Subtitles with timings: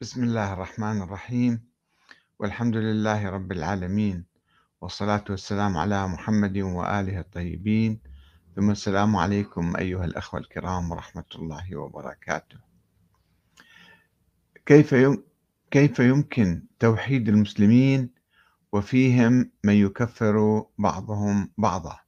[0.00, 1.60] بسم الله الرحمن الرحيم.
[2.38, 4.24] والحمد لله رب العالمين.
[4.80, 8.00] والصلاة والسلام على محمد وآله الطيبين.
[8.56, 12.58] ثم السلام عليكم أيها الأخوة الكرام ورحمة الله وبركاته.
[14.66, 14.94] كيف.
[15.70, 18.10] كيف يمكن توحيد المسلمين
[18.72, 21.98] وفيهم من يكفر بعضهم بعضا؟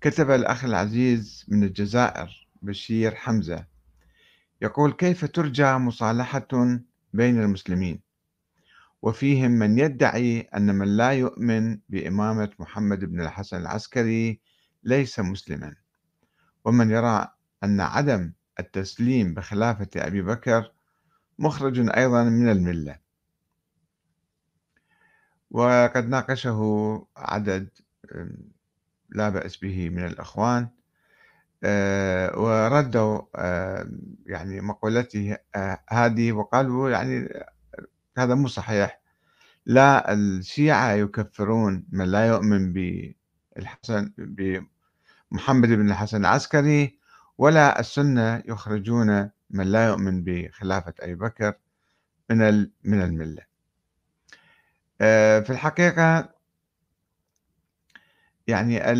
[0.00, 3.71] كتب الأخ العزيز من الجزائر بشير حمزة
[4.62, 6.78] يقول كيف ترجى مصالحة
[7.12, 8.00] بين المسلمين؟
[9.02, 14.40] وفيهم من يدعي أن من لا يؤمن بإمامة محمد بن الحسن العسكري
[14.84, 15.74] ليس مسلما.
[16.64, 17.28] ومن يرى
[17.64, 20.72] أن عدم التسليم بخلافة أبي بكر
[21.38, 22.98] مخرج أيضا من الملة.
[25.50, 26.60] وقد ناقشه
[27.16, 27.68] عدد
[29.10, 30.68] لا بأس به من الأخوان.
[32.36, 33.88] وردوا آه،
[34.26, 37.28] يعني مقولته آه، هذه وقالوا يعني
[38.18, 39.00] هذا مو صحيح.
[39.66, 46.98] لا الشيعة يكفرون من لا يؤمن بالحسن بمحمد بن الحسن العسكري
[47.38, 51.54] ولا السنة يخرجون من لا يؤمن بخلافة أبي بكر
[52.30, 52.38] من
[52.84, 53.42] من الملة.
[55.42, 56.34] في الحقيقة
[58.46, 58.92] يعني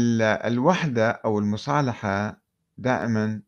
[0.46, 2.41] الوحدة أو المصالحة
[2.78, 3.40] دائما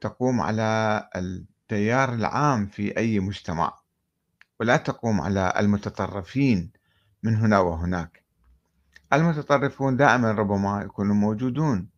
[0.00, 3.78] تقوم على التيار العام في أي مجتمع
[4.60, 6.70] ولا تقوم على المتطرفين
[7.22, 8.22] من هنا وهناك.
[9.12, 11.88] المتطرفون دائما ربما يكونوا موجودون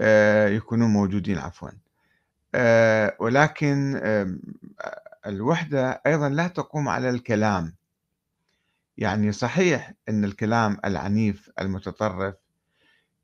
[0.00, 1.70] آه، يكونون موجودين عفوا.
[2.54, 4.00] آه، ولكن
[5.26, 7.74] الوحدة أيضا لا تقوم على الكلام.
[8.98, 12.34] يعني صحيح أن الكلام العنيف المتطرف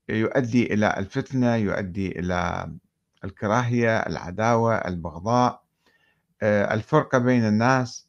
[0.09, 2.71] يؤدي إلى الفتنة يؤدي إلى
[3.25, 5.63] الكراهية العداوة البغضاء
[6.43, 8.09] آه، الفرقة بين الناس.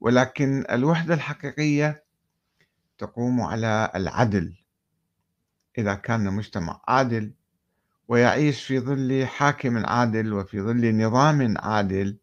[0.00, 2.04] ولكن الوحدة الحقيقية
[2.98, 4.54] تقوم على العدل.
[5.78, 7.32] إذا كان مجتمع عادل
[8.08, 12.18] ويعيش في ظل حاكم عادل وفي ظل نظام عادل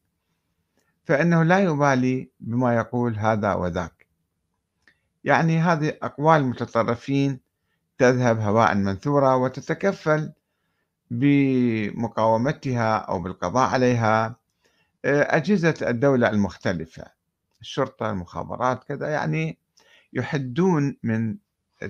[1.06, 4.08] فإنه لا يبالي بما يقول هذا وذاك.
[5.24, 7.47] يعني هذه أقوال المتطرفين
[7.98, 10.32] تذهب هواء منثورا وتتكفل
[11.12, 14.36] بمقاومتها أو بالقضاء عليها
[15.06, 17.06] آه، أجهزة الدولة المختلفة
[17.62, 19.58] الشرطة المخابرات كذا يعني
[20.14, 21.38] يحدون من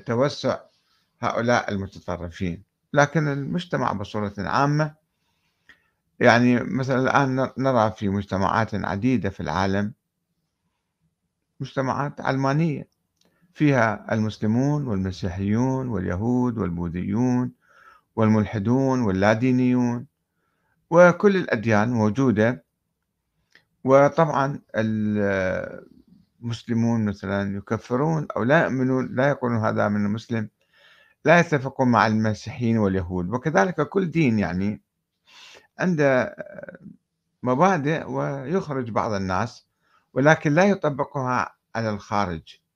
[0.05, 0.59] توسع
[1.21, 2.63] هؤلاء المتطرفين.
[2.93, 4.95] لكن المجتمع بصورة عامة
[6.19, 9.93] يعني مثلا الآن نرى في مجتمعات عديدة في العالم
[11.59, 12.87] مجتمعات علمانية.
[13.57, 17.51] فيها المسلمون والمسيحيون واليهود والبوذيون
[18.15, 20.05] والملحدون واللادينيون
[20.89, 22.63] وكل الأديان موجودة.
[23.83, 24.61] وطبعا
[26.41, 30.49] المسلمون مثلا يكفرون أو لا يؤمنون لا يقولون هذا من المسلم
[31.25, 33.29] لا يتفقون مع المسيحيين واليهود.
[33.29, 34.81] وكذلك كل دين يعني
[35.79, 36.35] عنده
[37.43, 39.67] مبادئ ويخرج بعض الناس
[40.13, 42.66] ولكن لا يطبقها على الخارج.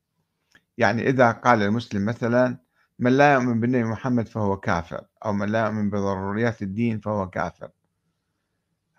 [0.82, 2.58] يعني إذا قال المسلم مثلا
[3.00, 7.70] من لا يؤمن بالنبي محمد فهو كافر أو من لا يؤمن بضروريات الدين فهو كافر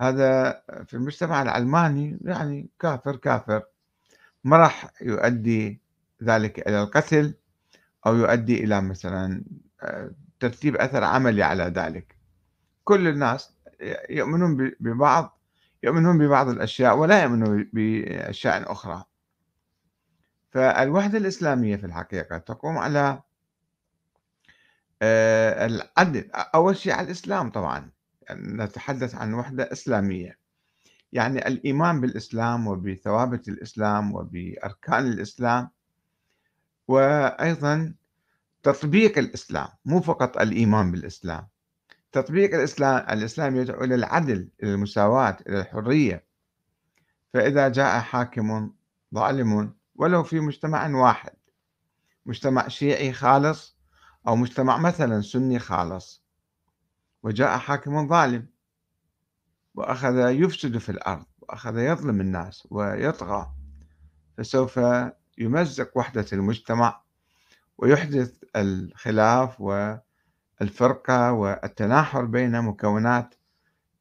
[0.00, 3.62] هذا في المجتمع العلماني يعني كافر كافر.
[4.44, 5.82] ما راح يؤدي
[6.22, 7.34] ذلك إلى القتل
[8.06, 9.44] أو يؤدي إلى مثلا
[9.82, 10.10] آه،
[10.40, 12.16] ترتيب أثر عملي على ذلك.
[12.84, 13.56] كل الناس
[14.10, 15.40] يؤمنون ببعض
[15.82, 19.04] يؤمنون ببعض الأشياء ولا يؤمنون بأشياء أخرى.
[20.52, 23.22] فالوحدة الإسلامية في الحقيقة تقوم على
[25.02, 26.30] آه، العدل.
[26.34, 27.90] أول شيء على الإسلام طبعا
[28.30, 30.38] نتحدث عن وحدة إسلامية.
[31.12, 35.70] يعني الإيمان بالإسلام وبثوابت الإسلام وبأركان الإسلام
[36.88, 37.94] وأيضا
[38.62, 41.48] تطبيق الإسلام مو فقط الإيمان بالإسلام.
[42.12, 46.24] تطبيق الإسلام الإسلام يدعو إلى العدل إلى المساواة إلى الحرية.
[47.34, 48.72] فإذا جاء حاكم
[49.14, 51.32] ظالم ولو في مجتمع واحد
[52.26, 53.76] مجتمع شيعي خالص
[54.28, 56.24] أو مجتمع مثلا سني خالص.
[57.22, 58.46] وجاء حاكم ظالم
[59.74, 63.54] وأخذ يفسد في الأرض وأخذ يظلم الناس ويطغى
[64.38, 64.80] فسوف
[65.38, 67.02] يمزق وحدة المجتمع
[67.78, 73.34] ويحدث الخلاف والفرقة والتناحر بين مكونات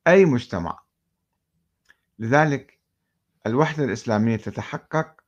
[0.08, 0.80] أي مجتمع.
[2.20, 2.80] لذلك
[3.48, 5.21] الوحدة الإسلامية تتحقق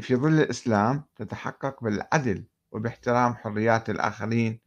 [0.00, 4.60] في ظل الإسلام تتحقق بالعدل وباحترام حريات الآخرين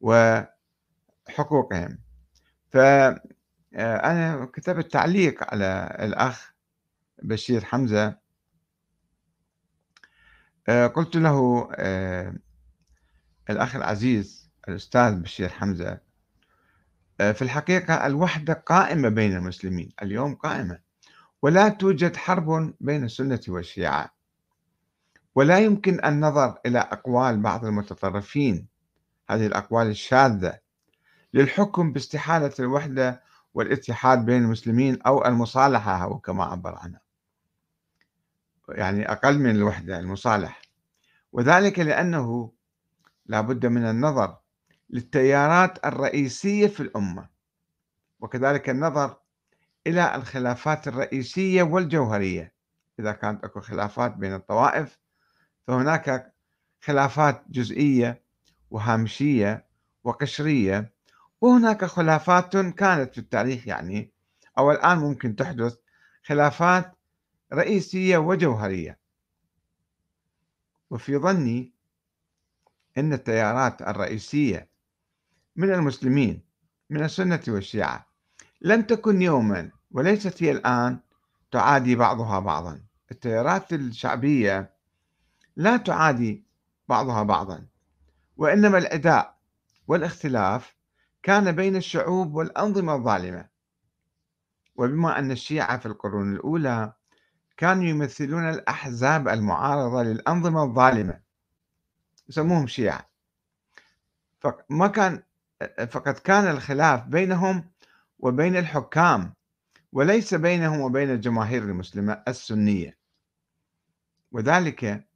[0.00, 1.98] وحقوقهم.
[2.70, 3.22] فأنا
[3.74, 6.54] آه، كتبت تعليق على الأخ
[7.22, 8.18] بشير حمزة.
[10.68, 12.34] آه، قلت له آه،
[13.50, 16.10] الأخ العزيز الأستاذ بشير حمزة
[17.18, 20.89] في الحقيقة الوحدة قائمة بين المسلمين اليوم قائمة.
[21.42, 24.10] ولا توجد حرب بين السنة والشيعة.
[25.34, 28.66] ولا يمكن النظر إلى أقوال بعض المتطرفين
[29.30, 30.58] هذه الأقوال الشاذة
[31.34, 33.22] للحكم باستحالة الوحدة
[33.54, 37.00] والاتحاد بين المسلمين أو المصالحة هو كما عبر عنها
[38.68, 40.62] يعني أقل من الوحدة المصالح
[41.32, 42.52] وذلك لأنه
[43.26, 44.36] لا بد من النظر
[44.90, 47.28] للتيارات الرئيسية في الأمة.
[48.20, 49.16] وكذلك النظر
[49.86, 52.52] إلى الخلافات الرئيسية والجوهرية.
[52.98, 54.98] إذا كانت أكو خلافات بين الطوائف
[55.66, 56.34] فهناك
[56.80, 58.22] خلافات جزئية
[58.70, 59.66] وهامشية
[60.04, 60.92] وقشرية
[61.40, 64.12] وهناك خلافات كانت في التاريخ يعني
[64.58, 65.76] أو الآن ممكن تحدث
[66.24, 66.92] خلافات
[67.52, 68.98] رئيسية وجوهرية.
[70.90, 71.72] وفي ظني
[72.98, 74.68] أن التيارات الرئيسية
[75.56, 76.42] من المسلمين
[76.90, 78.09] من السنة والشيعة
[78.60, 80.98] لن تكن يوما وليست هي الآن
[81.50, 82.80] تعادي بعضها بعضا.
[83.10, 84.74] التيارات الشعبية
[85.56, 86.44] لا تعادي
[86.88, 87.66] بعضها بعضا
[88.36, 89.38] وإنما العداء
[89.88, 90.76] والاختلاف
[91.22, 93.48] كان بين الشعوب والأنظمة الظالمة.
[94.76, 96.92] وبما أن الشيعة في القرون الأولى
[97.56, 101.20] كانوا يمثلون الأحزاب المعارضة للأنظمة الظالمة
[102.28, 103.10] يسموهم شيعة.
[104.40, 105.22] فما كان
[105.90, 107.69] فقد كان الخلاف بينهم
[108.22, 109.34] وبين الحكام
[109.92, 112.98] وليس بينهم وبين الجماهير المسلمة السنية.
[114.32, 115.08] وذلك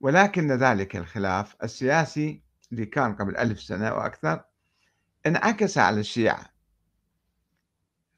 [0.00, 4.44] ولكن ذلك الخلاف السياسي اللي كان قبل ألف سنة وأكثر
[5.26, 6.46] انعكس على الشيعة.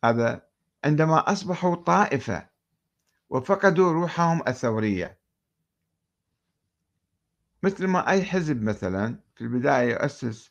[0.05, 0.47] هذا
[0.85, 2.49] عندما أصبحوا طائفة
[3.31, 5.19] وفقدوا روحهم الثورية.
[7.63, 10.51] مثل ما أي حزب مثلا في البداية يؤسس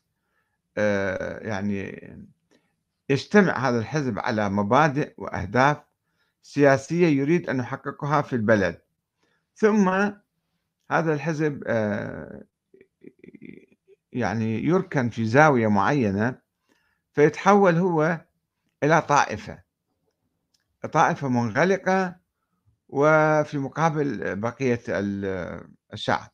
[0.78, 2.00] آه، يعني
[3.10, 5.78] يجتمع هذا الحزب على مبادئ وأهداف
[6.42, 8.82] سياسية يريد أن يحققها في البلد.
[9.56, 9.90] ثم
[10.92, 12.44] هذا الحزب آه،
[14.14, 16.36] يعني يركن في زاوية معينة
[17.14, 18.22] فيتحول هو
[18.84, 19.64] إلى طائفة
[20.94, 22.16] طائفة منغلقة
[22.90, 24.82] وفي مقابل بقية
[25.94, 26.32] الشعب.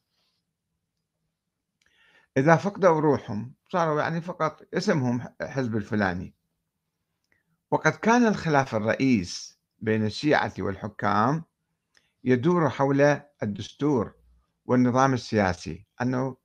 [2.38, 6.35] إذا فقدوا روحهم صاروا يعني فقط اسمهم حزب الفلاني.
[7.75, 11.44] وقد كان الخلاف الرئيس بين الشيعة والحكام
[12.24, 14.13] يدور حول الدستور
[14.66, 16.38] والنظام السياسي أنه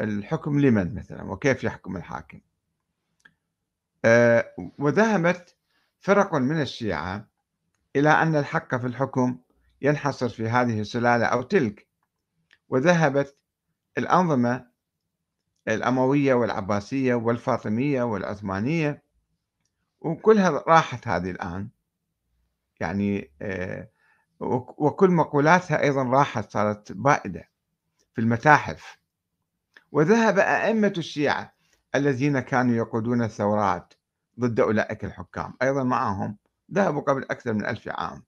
[0.00, 2.40] الحكم لمن مثلا؟ وكيف يحكم الحاكم؟
[4.04, 5.56] آه، وذهبت
[5.98, 7.28] فرق من الشيعة
[7.96, 9.38] إلى أن الحق في الحكم
[9.82, 11.86] ينحصر في هذه السلالة أو تلك.
[12.68, 13.36] وذهبت
[13.98, 14.66] الأنظمة
[15.68, 19.05] الأموية والعباسية والفاطمية والعثمانية
[20.00, 21.68] وكلها راحت هذه الآن.
[22.80, 23.88] يعني آه،
[24.40, 27.48] وكل مقولاتها أيضا راحت صارت بائدة
[28.14, 28.98] في المتاحف.
[29.92, 31.52] وذهب أئمة الشيعة
[31.94, 33.94] الذين كانوا يقودون الثورات
[34.40, 35.54] ضد أولئك الحكام.
[35.62, 36.36] أيضا معهم
[36.72, 38.22] ذهبوا قبل أكثر من ألف عام.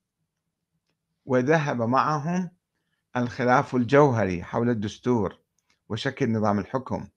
[1.26, 2.50] وذهب معهم
[3.16, 5.38] الخلاف الجوهري حول الدستور
[5.88, 7.08] وشكل نظام الحكم.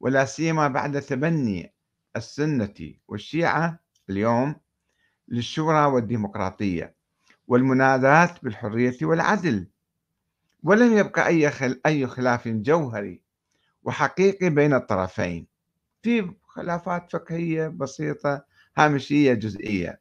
[0.00, 1.72] ولا سيما بعد تبني
[2.16, 3.78] السنة والشيعة
[4.10, 4.56] اليوم
[5.28, 6.94] للشورى والديمقراطية
[7.46, 9.68] والمناداة بالحرية والعدل.
[10.62, 11.80] ولم يبقى أي خل...
[11.86, 13.22] أي خلاف جوهري
[13.82, 15.46] وحقيقي بين الطرفين.
[16.02, 18.44] في خلافات فقهية بسيطة
[18.76, 20.00] هامشية جزئية.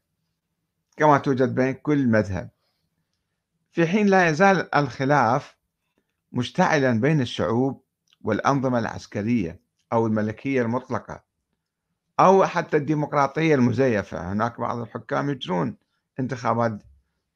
[0.98, 2.50] كما توجد بين كل مذهب.
[3.72, 5.58] في حين لا يزال الخلاف
[6.32, 7.84] مشتعلا بين الشعوب
[8.22, 9.60] والأنظمة العسكرية
[9.94, 11.31] أو الملكية المطلقة.
[12.22, 14.32] أو حتى الديمقراطية المزيفة.
[14.32, 15.76] هناك بعض الحكام يجرون
[16.20, 16.84] انتخابات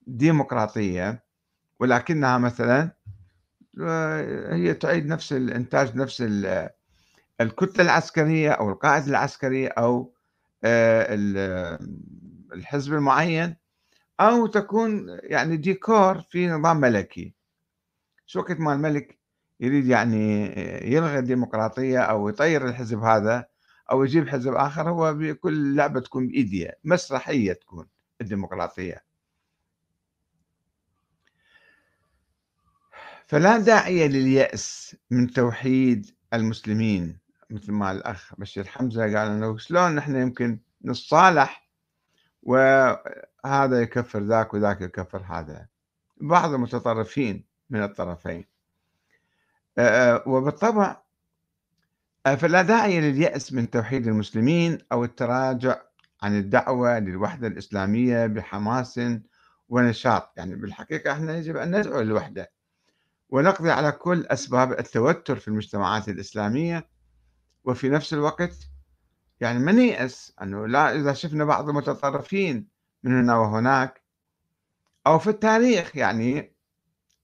[0.08, 1.24] ديمقراطية
[1.80, 2.92] ولكنها مثلا
[3.82, 6.22] آه، هي تعيد نفس الإنتاج نفس
[7.42, 10.14] الكتلة العسكرية أو القائد العسكري أو
[10.64, 11.08] آه،
[12.54, 13.56] الحزب المعين
[14.20, 17.34] أو تكون يعني ديكور في نظام ملكي.
[18.26, 19.20] شو وقت ما الملك
[19.60, 20.46] يريد يعني
[20.94, 23.55] يلغي الديمقراطية أو يطير الحزب هذا
[23.92, 27.88] أو يجيب حزب آخر هو بكل لعبة تكون بإيديه مسرحية تكون
[28.22, 29.04] الديمقراطية.
[33.28, 37.18] فلا داعي لليأس من توحيد المسلمين
[37.50, 41.70] مثل ما الأخ بشير حمزة قال أنه شلون نحن يمكن نتصالح
[42.44, 45.68] وهذا يكفر ذاك وذاك يكفر هذا.
[46.18, 48.46] بعض المتطرفين من الطرفين.
[50.26, 51.02] وبالطبع
[52.26, 55.82] فلا داعي لليأس من توحيد المسلمين أو التراجع
[56.22, 59.00] عن الدعوة للوحدة الإسلامية بحماس
[59.70, 60.34] ونشاط.
[60.38, 62.52] يعني بالحقيقة إحنا يجب أن ندعو للوحدة
[63.30, 66.88] ونقضي على كل أسباب التوتر في المجتمعات الإسلامية.
[67.66, 68.56] وفي نفس الوقت
[69.40, 72.68] يعني ما نيأس أنه لا إذا شفنا بعض المتطرفين
[73.04, 74.04] من هنا وهناك
[75.08, 76.56] أو في التاريخ يعني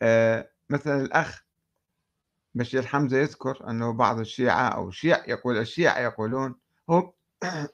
[0.02, 1.46] آه مثلا الأخ
[2.56, 6.56] بشير حمزة يذكر أنه بعض الشيعة أو الشيع يقول الشيعة يقولون
[6.90, 7.14] هو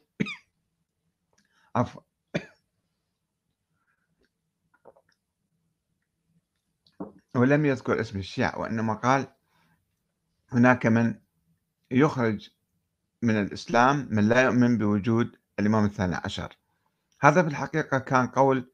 [1.75, 2.01] عفوا.
[7.35, 9.27] ولم يذكر اسم الشيعة وإنما قال
[10.49, 11.19] هناك من
[11.91, 12.49] يخرج
[13.21, 16.57] من الإسلام من لا يؤمن بوجود الإمام الثاني عشر.
[17.21, 18.71] هذا في الحقيقة كان قول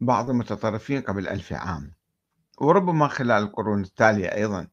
[0.00, 1.94] بعض المتطرفين قبل ألف عام
[2.58, 4.68] وربما خلال القرون التالية أيضا.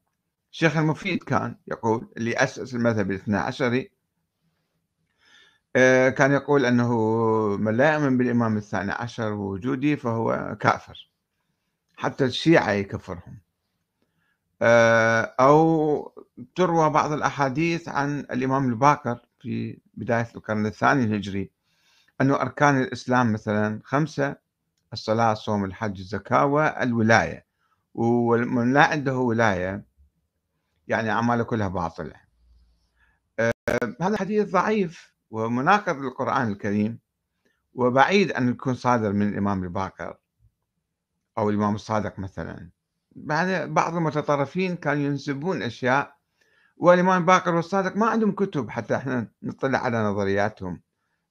[0.54, 3.92] الشيخ المفيد كان يقول اللي أسس المذهب الاثنى عشري
[5.76, 6.98] آه، كان يقول أنه
[7.58, 11.10] من لا يؤمن بالإمام الثاني عشر ووجوده فهو كافر
[11.96, 13.40] حتى الشيعة يكفرهم.
[14.62, 21.52] آه، أو تروى بعض الأحاديث عن الإمام الباقر في بداية القرن الثاني الهجري
[22.22, 24.36] أنه أركان الإسلام مثلا خمسة
[24.94, 27.46] الصلاة الصوم الحج الزكاة والولاية.
[27.96, 29.93] ومن لا عنده ولاية
[30.88, 32.16] يعني أعماله كلها باطلة.
[33.40, 33.52] آه،
[34.02, 37.00] هذا حديث ضعيف ومناقض للقرآن الكريم
[37.74, 40.18] وبعيد أن يكون صادر من الإمام الباقر
[41.38, 42.70] أو الإمام الصادق مثلا.
[43.66, 46.16] بعض المتطرفين كانوا ينسبون أشياء
[46.78, 50.82] والإمام الباقر والصادق ما عندهم كتب حتى إحنا نطلع على نظرياتهم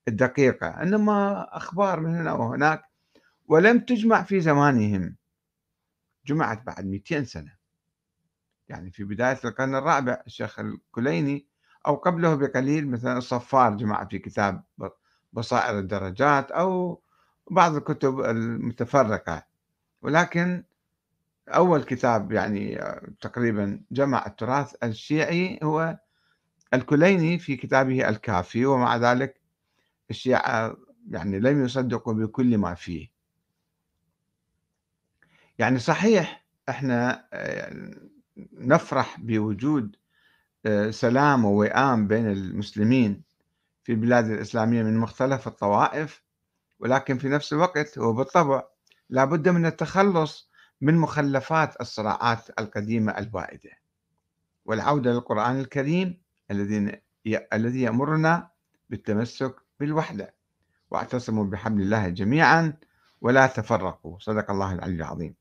[0.08, 2.82] الدقيقة إنما أخبار من هنا وهناك
[3.46, 5.16] ولم تجمع في زمانهم.
[6.26, 7.61] جمعت بعد 200 سنة.
[8.68, 11.46] يعني في بداية القرن الرابع الشيخ الكليني
[11.86, 14.62] أو قبله بقليل مثلا الصفار جمع في كتاب
[15.32, 17.02] بصائر الدرجات أو
[17.50, 19.42] بعض الكتب المتفرقة.
[20.02, 20.64] ولكن
[21.48, 22.80] أول كتاب يعني
[23.20, 25.98] تقريبا جمع التراث الشيعي هو
[26.74, 29.40] الكليني في كتابه الكافي ومع ذلك
[30.10, 30.76] الشيعة
[31.10, 33.08] يعني لم يصدقوا بكل ما فيه.
[35.58, 37.28] يعني صحيح إحنا
[38.52, 39.96] نفرح بوجود
[40.66, 43.22] آه، سلام ووئام بين المسلمين
[43.84, 46.22] في البلاد الإسلامية من مختلف الطوائف
[46.80, 48.62] ولكن في نفس الوقت وبالطبع
[49.10, 53.70] لا بد من التخلص من مخلفات الصراعات القديمة البائدة
[54.64, 56.20] والعودة للقرآن الكريم
[57.52, 58.50] الذي يأمرنا
[58.90, 60.34] بالتمسك بالوحدة.
[60.90, 62.72] واعتصموا بحبل الله جميعا
[63.20, 64.18] ولا تفرقوا.
[64.18, 65.34] صدق الله العلي العظيم.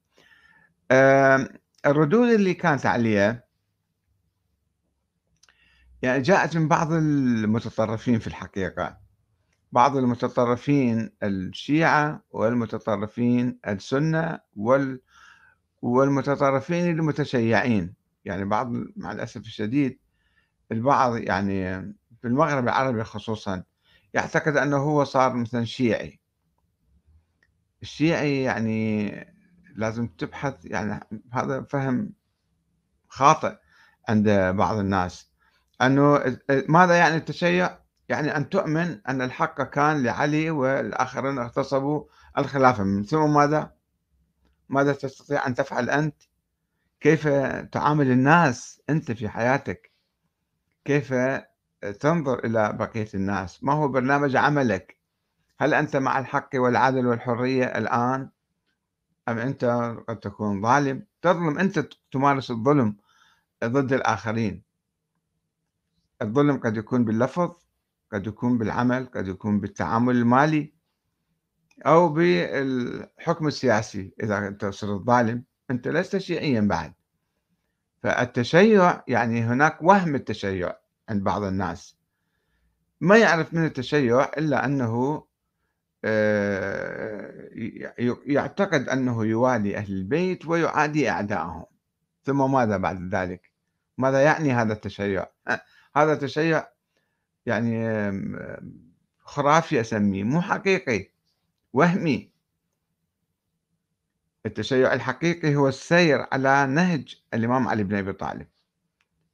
[1.85, 3.43] الردود اللي كانت عليها
[6.01, 8.97] يعني جاءت من بعض المتطرفين في الحقيقة.
[9.71, 15.01] بعض المتطرفين الشيعة والمتطرفين السنة وال
[15.81, 17.93] والمتطرفين المتشيعين.
[18.25, 19.99] يعني بعض مع الأسف الشديد
[20.71, 21.81] البعض يعني
[22.21, 23.63] في المغرب العربي خصوصا
[24.13, 26.19] يعتقد أنه هو صار مثلا شيعي.
[27.81, 29.30] الشيعي يعني
[29.75, 30.99] لازم تبحث يعني
[31.33, 32.13] هذا فهم
[33.07, 33.55] خاطئ
[34.09, 35.31] عند بعض الناس.
[35.81, 36.37] أنه
[36.69, 37.77] ماذا يعني التشيع؟
[38.09, 42.03] يعني أن تؤمن أن الحق كان لعلي والآخرين اغتصبوا
[42.37, 42.83] الخلافة.
[42.83, 43.71] من ثم ماذا؟
[44.69, 46.15] ماذا تستطيع أن تفعل أنت؟
[46.99, 47.27] كيف
[47.71, 49.91] تعامل الناس أنت في حياتك؟
[50.85, 51.13] كيف
[51.99, 54.97] تنظر إلى بقية الناس؟ ما هو برنامج عملك؟
[55.59, 58.29] هل أنت مع الحق والعدل والحرية الآن؟
[59.29, 59.65] أم أنت
[60.07, 61.79] قد تكون ظالم؟ تظلم أنت
[62.11, 62.97] تمارس الظلم
[63.63, 64.63] ضد الآخرين.
[66.21, 67.51] الظلم قد يكون باللفظ
[68.13, 70.73] قد يكون بالعمل قد يكون بالتعامل المالي
[71.85, 74.13] أو بالحكم السياسي.
[74.23, 76.93] إذا أنت صرت ظالم أنت لست شيعيا بعد.
[78.03, 80.73] فالتشيع يعني هناك وهم التشيع
[81.09, 81.97] عند بعض الناس.
[83.01, 85.23] ما يعرف من التشيع إلا أنه
[88.25, 91.65] يعتقد أنه يوالي أهل البيت ويعادي أعدائهم.
[92.23, 93.51] ثم ماذا بعد ذلك؟
[93.97, 95.27] ماذا يعني هذا التشيع؟
[95.95, 96.67] هذا التشيع
[97.45, 97.85] يعني
[99.19, 101.07] خرافي أسميه مو حقيقي
[101.73, 102.31] وهمي.
[104.45, 108.47] التشيع الحقيقي هو السير على نهج الإمام علي بن أبي طالب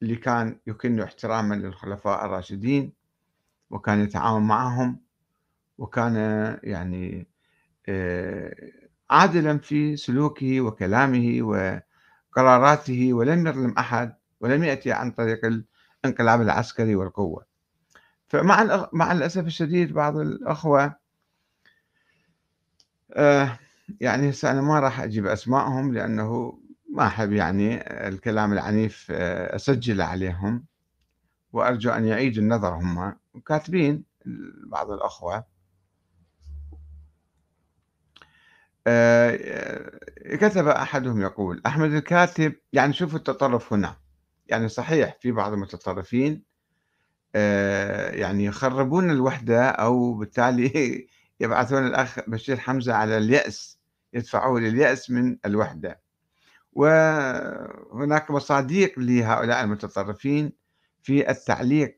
[0.02, 2.94] اللي كان يكن احتراما للخلفاء الراشدين
[3.70, 5.07] وكان يتعاون معهم
[5.78, 6.16] وكان
[6.64, 7.28] يعني
[7.90, 8.56] آه،
[9.10, 15.40] عادلا في سلوكه وكلامه وقراراته ولم يظلم أحد ولم يأتي عن طريق
[16.06, 17.46] الانقلاب العسكري والقوة.
[18.28, 20.96] فمع مع الأسف الشديد بعض الأخوة
[23.14, 23.60] آه
[24.02, 26.60] يعني هسه أنا ما راح أجيب أسمائهم لأنه
[26.94, 30.66] ما أحب يعني الكلام العنيف آه أسجل عليهم
[31.54, 33.16] وأرجو أن يعيدوا النظر هم
[33.46, 34.04] كاتبين
[34.68, 35.57] بعض الأخوة.
[38.88, 39.92] آه
[40.38, 43.98] كتب أحدهم يقول أحمد الكاتب يعني شوفوا التطرف هنا.
[44.48, 46.44] يعني صحيح في بعض المتطرفين
[47.36, 51.08] آه يعني يخربون الوحدة أو بالتالي
[51.40, 53.80] يبعثون الأخ بشير حمزة على اليأس
[54.14, 56.02] يدفعوه لليأس من الوحدة.
[56.74, 60.54] وهناك مصاديق لهؤلاء المتطرفين
[61.04, 61.98] في التعليق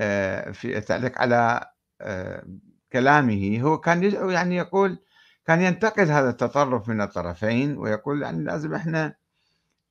[0.00, 2.46] آه، في التعليق على آه،
[2.92, 3.60] كلامه.
[3.62, 4.98] هو كان يدعو يعني يقول
[5.46, 9.14] كان ينتقد هذا التطرف من الطرفين ويقول يعني لازم إحنا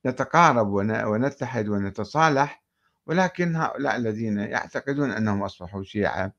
[0.06, 0.68] نتقارب
[1.06, 2.62] ونتحد ونتصالح
[3.06, 6.32] ولكن هؤلاء الذين يعتقدون أنهم أصبحوا شيعة.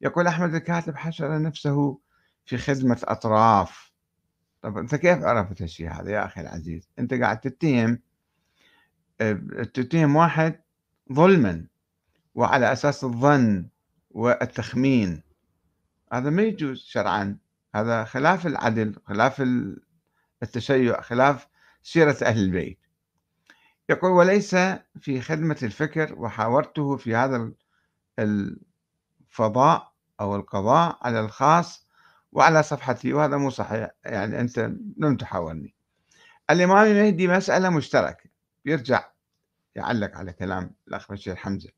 [0.00, 1.98] يقول أحمد الكاتب حشر نفسه
[2.44, 3.92] في خدمة أطراف.
[4.62, 7.98] طب أنت كيف عرفت هالشيء هذا يا أخي العزيز؟ أنت قاعد تتهم
[9.74, 10.60] تتهم واحد
[11.12, 11.66] ظلما
[12.34, 13.68] وعلى أساس الظن
[14.10, 15.22] والتخمين.
[16.12, 17.38] هذا ما يجوز شرعا.
[17.76, 19.42] هذا خلاف العدل خلاف
[20.42, 21.46] التشيع خلاف
[21.82, 22.78] سيرة أهل البيت.
[23.88, 24.54] يقول وليس
[25.00, 27.52] في خدمة الفكر وحاورته في هذا
[28.18, 31.86] الفضاء أو القضاء على الخاص
[32.32, 33.12] وعلى صفحتي.
[33.12, 34.58] وهذا مو صحيح يعني أنت
[34.96, 35.74] لم تحاورني.
[36.50, 38.30] الإمام المهدي مسألة مشتركة.
[38.64, 39.04] يرجع
[39.74, 41.70] يعلق على كلام الأخ بشير حمزة.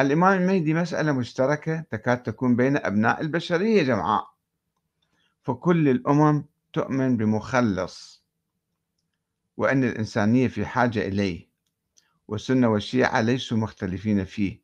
[0.00, 4.35] الإمام المهدي مسألة مشتركة تكاد تكون بين أبناء البشرية جمعاء.
[5.46, 8.24] فكل الأمم تؤمن بمخلص
[9.56, 11.48] وأن الإنسانية في حاجة إليه
[12.28, 14.60] والسنة والشيعة ليسوا مختلفين فيه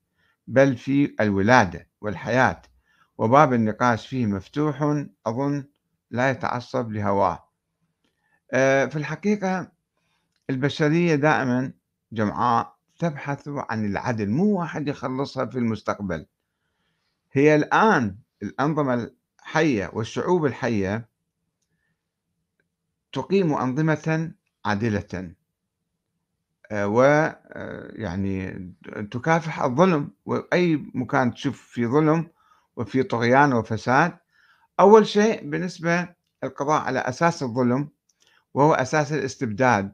[0.47, 2.63] بل في الولادة والحياة
[3.19, 5.65] وباب النقاش فيه مفتوح أظن
[6.11, 7.49] لا يتعصب لهواه.
[8.53, 9.73] آه، في الحقيقة
[10.51, 11.73] البشرية دائما
[12.13, 16.27] جمعاء تبحث عن العدل مو واحد يخلصها في المستقبل.
[17.33, 19.11] هي الآن الأنظمة
[19.43, 21.09] الحية والشعوب الحية
[23.13, 24.33] تقيم أنظمة
[24.65, 25.35] عادلة
[26.71, 28.49] آه، ويعني
[28.89, 30.11] آه، تكافح الظلم.
[30.27, 32.31] وأي مكان تشوف في ظلم
[32.77, 34.19] وفي طغيان وفساد
[34.81, 36.09] أول شيء بالنسبة
[36.45, 37.89] القضاء على أساس الظلم
[38.55, 39.93] وهو أساس الاستبداد.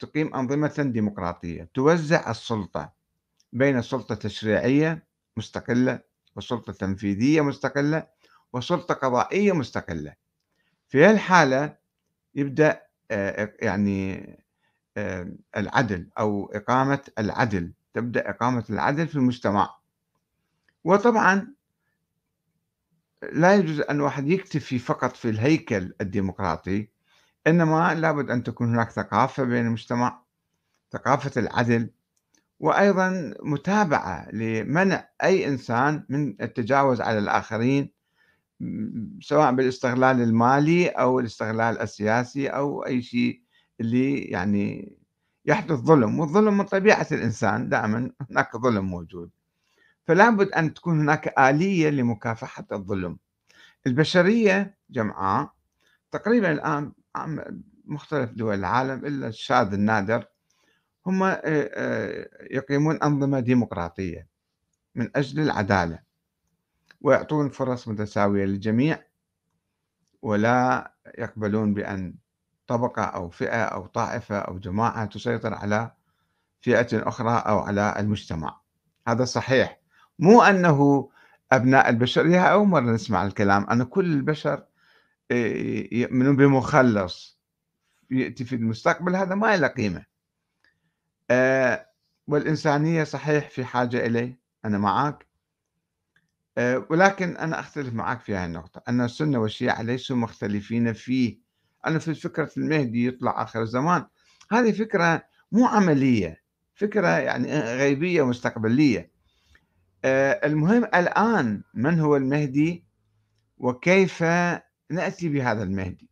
[0.00, 2.92] تقيم أنظمة ديمقراطية توزع السلطة
[3.52, 6.00] بين سلطة تشريعية مستقلة
[6.36, 8.06] وسلطة تنفيذية مستقلة
[8.52, 10.14] وسلطة قضائية مستقلة.
[10.88, 11.76] في هالحالة
[12.34, 14.26] يبدأ آه، يعني
[15.56, 19.76] العدل أو إقامة العدل تبدأ إقامة العدل في المجتمع.
[20.84, 21.54] وطبعا
[23.32, 26.88] لا يجوز أن واحد يكتفي فقط في الهيكل الديمقراطي
[27.46, 30.22] إنما لابد أن تكون هناك ثقافة بين المجتمع
[30.92, 31.90] ثقافة العدل
[32.60, 37.90] وأيضا متابعة لمنع أي إنسان من التجاوز على الآخرين
[39.20, 43.42] سواء بالاستغلال المالي أو الاستغلال السياسي أو أي شيء
[43.80, 44.96] اللي يعني
[45.46, 49.30] يحدث ظلم والظلم من طبيعة الإنسان دائما هناك ظلم موجود.
[50.06, 53.18] فلا بد أن تكون هناك آلية لمكافحة الظلم.
[53.86, 55.50] البشرية جمعاء
[56.12, 56.92] تقريبا الآن
[57.84, 60.24] مختلف دول العالم إلا الشاذ النادر.
[61.06, 64.28] هم آه، آه، يقيمون أنظمة ديمقراطية
[64.94, 65.98] من أجل العدالة
[67.00, 69.02] ويعطون فرص متساوية للجميع
[70.22, 72.14] ولا يقبلون بأن
[72.66, 75.90] طبقة أو فئة أو طائفة أو جماعة تسيطر على
[76.60, 78.60] فئة أخرى أو على المجتمع.
[79.08, 79.80] هذا صحيح.
[80.18, 81.10] مو أنه
[81.52, 83.70] أبناء البشرية أول مرة نسمع الكلام.
[83.70, 84.64] أن كل البشر
[85.30, 87.38] آه، يؤمنون بمخلص
[88.10, 90.15] يأتي في المستقبل هذا ما له قيمة.
[91.30, 91.86] آه،
[92.26, 95.26] والإنسانية صحيح في حاجة إليه أنا معك
[96.58, 101.38] آه، ولكن أنا أختلف معك في هذه النقطة أن السنة والشيعة ليسوا مختلفين فيه.
[101.86, 104.06] أنا في فكرة المهدي يطلع آخر الزمان.
[104.52, 106.42] هذه فكرة مو عملية
[106.74, 109.10] فكرة يعني غيبية مستقبلية.
[110.04, 112.86] آه، المهم الآن من هو المهدي
[113.58, 114.22] وكيف
[114.90, 116.10] نأتي بهذا المهدي؟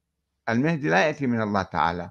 [0.49, 2.11] المهدي لا يأتي من الله تعالى.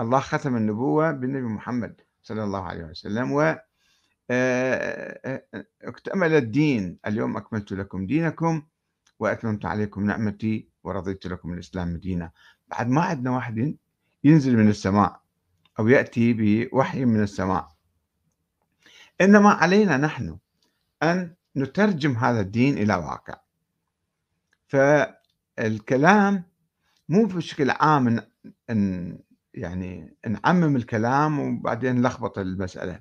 [0.00, 2.00] الله ختم النبوة بالنبي محمد.
[2.24, 3.32] صلى الله عليه وسلم.
[3.32, 3.54] و
[4.30, 5.44] آه،
[5.82, 6.98] اكتمل الدين.
[7.06, 8.62] اليوم أكملت لكم دينكم
[9.18, 12.30] وأتممت عليكم نعمتي ورضيت لكم الإسلام دينا.
[12.68, 13.76] بعد ما عندنا واحد
[14.24, 15.20] ينزل من السماء
[15.78, 17.68] أو يأتي بوحي من السماء.
[19.20, 20.38] إنما علينا نحن
[21.02, 23.40] أن نترجم هذا الدين إلى واقع.
[24.66, 26.44] فالكلام
[27.08, 28.20] مو بشكل عام
[29.54, 33.00] يعني نعمم الكلام وبعدين نلخبط المسألة.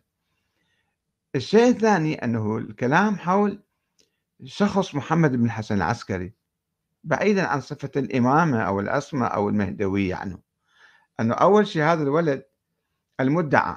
[1.35, 3.63] الشيء الثاني أنه الكلام حول
[4.43, 6.33] شخص محمد بن الحسن العسكري
[7.03, 10.39] بعيدا عن صفة الإمامة أو العصمة أو المهدوية عنه
[11.19, 12.43] أنه أول شيء هذا الولد
[13.19, 13.75] المدعى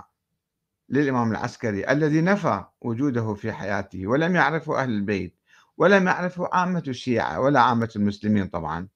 [0.89, 5.37] للإمام العسكري الذي نفى وجوده في حياته ولم يعرفه أهل البيت
[5.77, 8.89] ولم يعرفه عامة الشيعة ولا عامة المسلمين طبعا.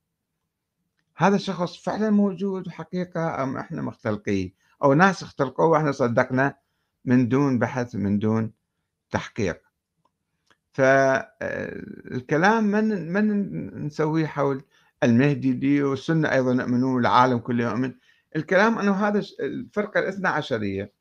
[1.20, 6.56] هذا الشخص فعلا موجود حقيقة أم إحنا مختلقيه أو ناس اختلقوه وإحنا صدقنا
[7.04, 8.52] من دون بحث من دون
[9.10, 9.60] تحقيق.
[10.72, 14.62] فالكلام من من نسويه حول
[15.02, 17.94] المهدي دي والسنة أيضا يؤمنون والعالم كله يؤمن.
[18.36, 20.92] الكلام أنه هذا الفرقة الاثنى عشرية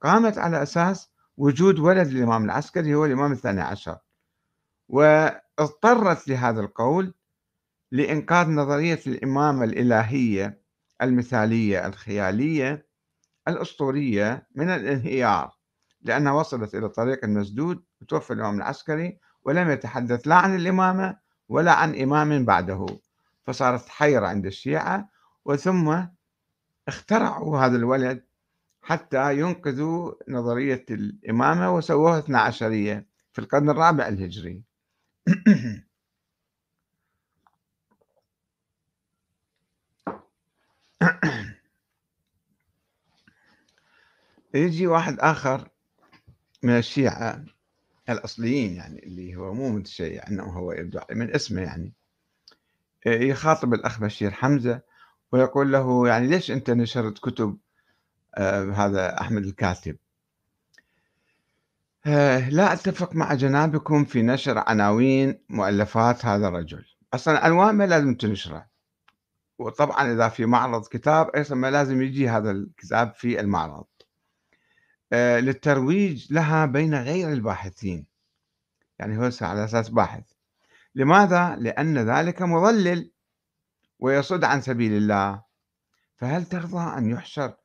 [0.00, 3.98] قامت على أساس وجود ولد الإمام العسكري هو الإمام الثاني عشر.
[4.88, 7.14] واضطرت لهذا القول
[7.94, 10.60] لإنقاذ نظرية الإمامة الإلهية
[11.02, 12.86] المثالية الخيالية
[13.48, 15.58] الأسطورية من الانهيار
[16.02, 21.16] لأنها وصلت إلى طريق مسدود وتوفى الإمام العسكري ولم يتحدث لا عن الإمامة
[21.48, 22.86] ولا عن إمام بعده.
[23.44, 25.08] فصارت حيرة عند الشيعة
[25.44, 26.06] وثم
[26.88, 28.24] اخترعوا هذا الولد
[28.82, 34.62] حتى ينقذوا نظرية الإمامة وسووها اثنا عشرية في القرن الرابع الهجري.
[44.54, 45.68] يجي واحد آخر
[46.62, 47.44] من الشيعة
[48.08, 51.92] الأصليين يعني اللي هو مو متشيع أنه هو يبدو من اسمه يعني
[53.06, 54.80] يخاطب الأخ بشير حمزة
[55.32, 57.58] ويقول له يعني ليش أنت نشرت كتب
[58.34, 59.96] آه هذا أحمد الكاتب؟
[62.06, 66.84] آه لا أتفق مع جنابكم في نشر عناوين مؤلفات هذا الرجل.
[67.14, 68.66] أصلا أنواع ما لازم تنشره.
[69.58, 73.86] وطبعا إذا في معرض كتاب أيضا ما لازم يجي هذا الكتاب في المعرض.
[75.12, 78.06] آه للترويج لها بين غير الباحثين.
[78.98, 80.32] يعني هو على أساس باحث.
[80.94, 83.12] لماذا؟ لأن ذلك مضلل
[83.98, 85.42] ويصد عن سبيل الله.
[86.16, 87.56] فهل ترضى أن يحشر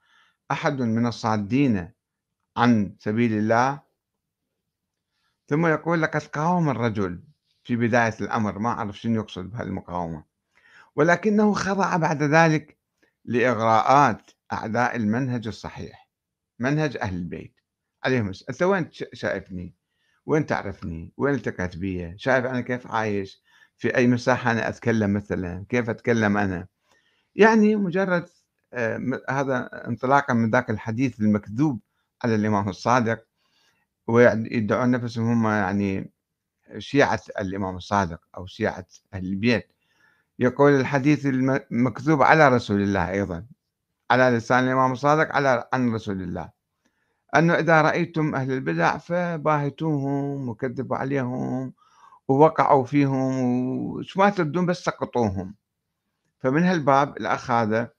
[0.52, 1.91] أحد من الصادين
[2.58, 3.82] عن سبيل الله؟
[5.47, 7.23] ثم يقول لقد قاوم الرجل
[7.63, 8.60] في بداية الأمر.
[8.60, 10.28] ما أعرف شنو يقصد بهالمقاومة.
[10.95, 12.78] ولكنه خضع بعد ذلك
[13.25, 16.10] لإغراءات أعداء المنهج الصحيح
[16.60, 17.56] منهج أهل البيت.
[18.04, 19.75] عليهم أنت وين شايفني؟
[20.25, 23.43] وين تعرفني؟ وين التقيت بي شايف أنا كيف عايش؟
[23.78, 26.67] في أي مساحة أنا أتكلم مثلا؟ كيف أتكلم أنا؟
[27.36, 28.30] يعني مجرد
[28.73, 31.80] آه هذا انطلاقا من ذاك الحديث المكذوب
[32.23, 33.25] على الإمام الصادق
[34.08, 36.12] ويدعون نفسهم هم يعني
[36.78, 39.71] شيعة الإمام الصادق أو شيعة أهل البيت.
[40.39, 43.45] يقول الحديث المكذوب على رسول الله أيضا
[44.12, 46.49] على لسان الإمام الصادق على عن رسول الله.
[47.36, 51.73] أنه إذا رأيتم أهل البدع فباهتوهم وكذبوا عليهم
[52.28, 55.56] ووقعوا فيهم وش ما تردون بس سقطوهم.
[56.39, 57.91] فمن هالباب الأخ هذا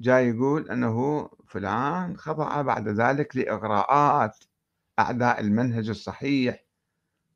[0.00, 4.44] جاي يقول أنه فلان خضع بعد ذلك لإغراءات
[4.98, 6.64] أعداء المنهج الصحيح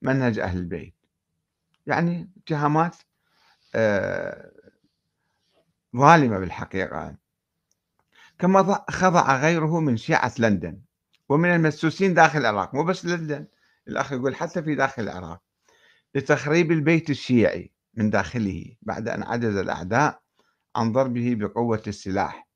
[0.03, 0.95] منهج أهل البيت.
[1.87, 2.97] يعني اتهامات
[5.97, 7.17] ظالمة بالحقيقة.
[8.39, 10.81] كما خضع غيره من شيعة لندن
[11.29, 13.47] ومن المسوسين داخل العراق مو بس لندن
[13.89, 15.43] الأخ يقول حتى في داخل العراق
[16.15, 20.23] لتخريب البيت الشيعي من داخله بعد أن عجز الأعداء
[20.77, 22.49] عن ضربه بقوة السلاح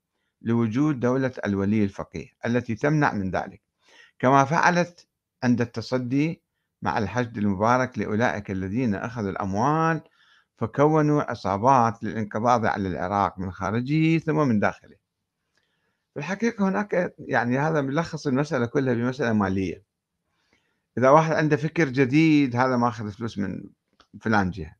[0.42, 3.62] لوجود دولة الولي الفقيه التي تمنع من ذلك.
[4.18, 5.08] كما فعلت
[5.42, 6.42] عند التصدي
[6.82, 10.00] مع الحشد المبارك لأولئك الذين أخذوا الأموال
[10.56, 14.96] فكونوا عصابات للانقضاض على العراق من خارجه ثم من داخله.
[16.14, 19.84] في الحقيقة هناك يعني هذا ملخص المسألة كلها بمسألة مالية.
[20.98, 23.64] إذا واحد عنده فكر جديد هذا ماخذ فلوس من
[24.20, 24.76] فلان جهة.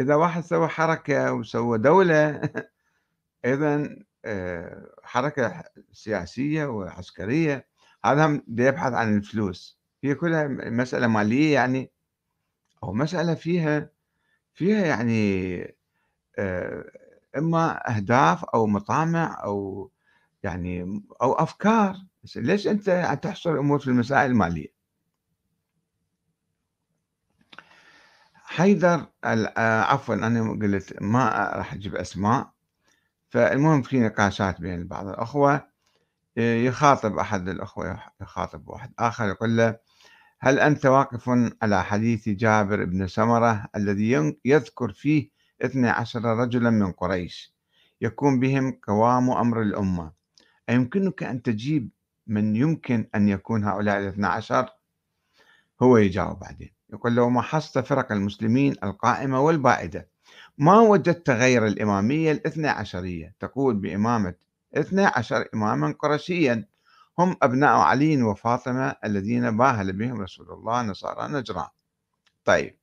[0.00, 2.40] إذا واحد سوى حركة وسوى دولة
[3.44, 7.66] أيضا آه، حركة سياسية وعسكرية
[8.04, 9.78] هذا يبحث عن الفلوس.
[10.04, 11.92] هي كلها مسألة مالية يعني
[12.82, 13.90] أو مسألة فيها
[14.54, 15.74] فيها يعني
[17.36, 19.90] إما أهداف أو مطامع أو
[20.42, 21.96] يعني أو أفكار.
[22.36, 24.72] ليش أنت تحصر الأمور في المسائل المالية؟
[28.34, 29.06] حيدر
[29.58, 32.52] عفوا أنا قلت ما راح أجيب أسماء.
[33.28, 35.68] فالمهم في نقاشات بين بعض الأخوة
[36.36, 39.78] يخاطب أحد الأخوة يخاطب واحد آخر يقول له
[40.44, 41.30] هل أنت واقف
[41.62, 45.30] على حديث جابر بن سمرة الذي يذكر فيه
[45.62, 47.54] 12 رجلا من قريش؟
[48.00, 50.12] يكون بهم قوام أمر الأمة.
[50.68, 51.90] أيمكنك أن تجيب
[52.26, 54.68] من يمكن أن يكون هؤلاء الاثنى عشر؟
[55.82, 56.70] هو يجاوب بعدين.
[56.92, 60.08] يقول لو محصت فرق المسلمين القائمة والبائدة
[60.58, 63.34] ما وجدت غير الإمامية الاثنى عشرية.
[63.40, 64.34] تقول بإمامة
[64.74, 66.71] اثنى عشر إماما قرشيا.
[67.18, 71.68] هم أبناء علي وفاطمة الذين باهل بهم رسول الله نصارى نجران.
[72.44, 72.76] طيب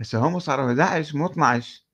[0.00, 1.84] هسه هم صاروا 11 مو 12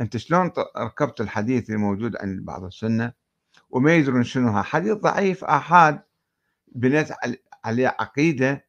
[0.00, 3.12] أنت شلون ركبت الحديث الموجود عند بعض السنة؟
[3.70, 6.02] وما يدرون شنو حديث ضعيف أحاد
[6.74, 7.08] بنيت
[7.64, 8.66] عليه عقيدة.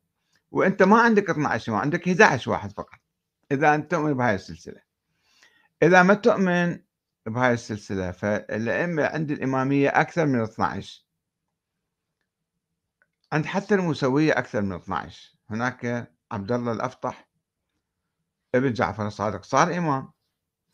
[0.51, 2.99] وأنت ما عندك 12 ما عندك 11 واحد فقط.
[3.51, 4.81] إذا أنت تؤمن بهاي السلسلة.
[5.83, 6.79] إذا ما تؤمن
[7.25, 11.02] بهاي السلسلة فالأئمة عند الإمامية أكثر من 12
[13.33, 17.29] عند حتى الموسويه أكثر من 12 هناك عبد الله الأفطح
[18.55, 20.11] ابن جعفر الصادق صار إمام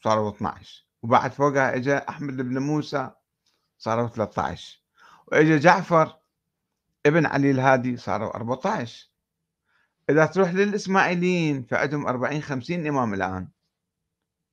[0.03, 3.11] صاروا 12 وبعد فوقها اجى أحمد بن موسى
[3.77, 4.81] صاروا 13
[5.27, 6.19] واجى جعفر
[7.05, 9.09] ابن علي الهادي صاروا 14
[10.09, 13.47] إذا تروح للإسماعيليين فعندهم 40 50 إمام الآن.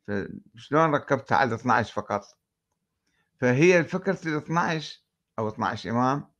[0.07, 2.39] فشلون ركبتها على 12 فقط؟
[3.41, 5.01] فهي فكره ال 12
[5.39, 6.36] أو 12 إمام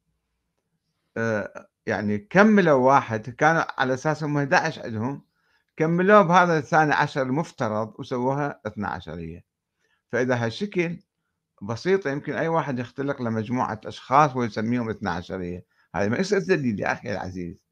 [1.17, 5.25] آه، يعني كملوا واحد كانوا على أساس هم 11 عندهم
[5.77, 9.43] كملوه بهذا الثاني عشر المفترض وسووها 12
[10.13, 10.99] فإذا هالشكل
[11.63, 15.63] بسيطة يمكن أي واحد يختلق لمجموعة أشخاص ويسميهم 12
[15.95, 17.67] هذا ما يصير دليل يا أخي العزيز.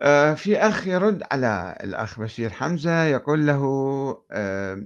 [0.00, 3.62] آه، في أخ يرد على الأخ بشير حمزة يقول له
[4.30, 4.82] آه،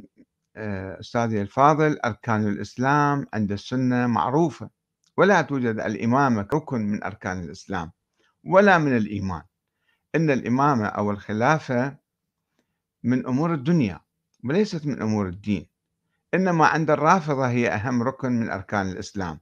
[1.00, 4.70] أستاذي الفاضل أركان الإسلام عند السنة معروفة.
[5.16, 7.90] ولا توجد الإمامة ركن من أركان الإسلام
[8.44, 9.42] ولا من الإيمان.
[10.14, 11.96] إن الإمامة أو الخلافة
[13.04, 14.00] من أمور الدنيا
[14.44, 15.66] وليست من أمور الدين.
[16.34, 19.40] إنما عند الرافضة هي أهم ركن من أركان الإسلام.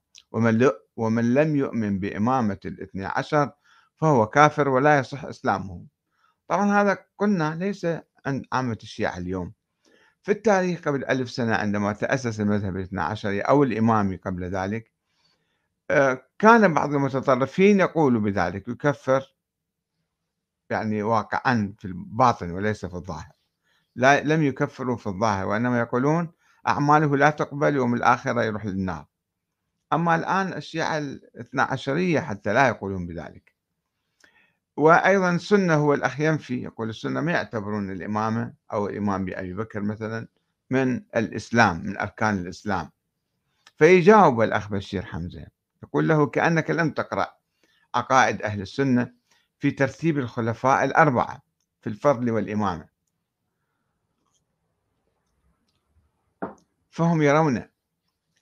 [0.97, 3.51] ومن, لم يؤمن بإمامة الاثنى عشر
[3.97, 5.87] فهو كافر ولا يصح إسلامه.
[6.49, 7.87] طبعا هذا قلنا ليس
[8.27, 9.53] عند عامة الشيعة اليوم.
[10.27, 14.93] في التاريخ قبل ألف سنة عندما تأسس المذهب الاثنى عشري أو الإمامي قبل ذلك
[15.91, 19.35] آه، كان بعض المتطرفين يقول بذلك يكفر
[20.71, 23.33] يعني واقعا في الباطن وليس في الظاهر.
[23.97, 26.33] لا لم يكفروا في الظاهر وإنما يقولون
[26.69, 29.07] أعماله لا تقبل يوم الآخرة يروح للنار.
[29.93, 33.46] أما الآن الشيعة الاثنى عشرية حتى لا يقولون بذلك.
[34.77, 40.29] وأيضا السنة هو الأخ ينفي يقول السنة ما يعتبرون الإمامة أو الإمام بأبي بكر مثلا
[40.71, 42.91] من الإسلام من أركان الإسلام.
[43.77, 45.47] فيجاوب الأخ بشير حمزة
[45.83, 47.37] يقول له كأنك لم تقرأ
[47.95, 49.13] عقائد أهل السنة
[49.59, 51.43] في ترتيب الخلفاء الأربعة
[51.81, 52.89] في الفضل والإمامة.
[56.91, 57.63] فهم يرون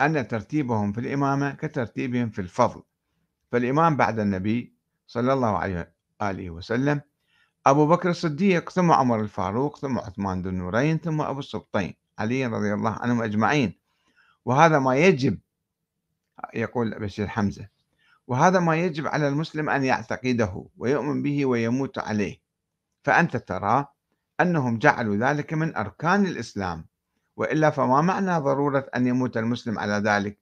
[0.01, 2.83] أن ترتيبهم في الإمامة كترتيبهم في الفضل.
[3.53, 4.75] فالإمام بعد النبي
[5.07, 5.94] صلى الله عليه
[6.27, 7.01] وآله وسلم.
[7.67, 12.75] أبو بكر الصديق ثم عمر الفاروق ثم عثمان ذو النورين ثم أبو السبطين علي رضي
[12.75, 13.79] الله عنهم أجمعين.
[14.45, 15.39] وهذا ما يجب
[16.55, 17.69] يقول بشير حمزة
[18.27, 22.41] وهذا ما يجب على المسلم أن يعتقده ويؤمن به ويموت عليه.
[23.05, 23.87] فأنت ترى
[24.41, 26.87] أنهم جعلوا ذلك من أركان الإسلام.
[27.37, 30.39] وإلا فما معنى ضرورة أن يموت المسلم على ذلك؟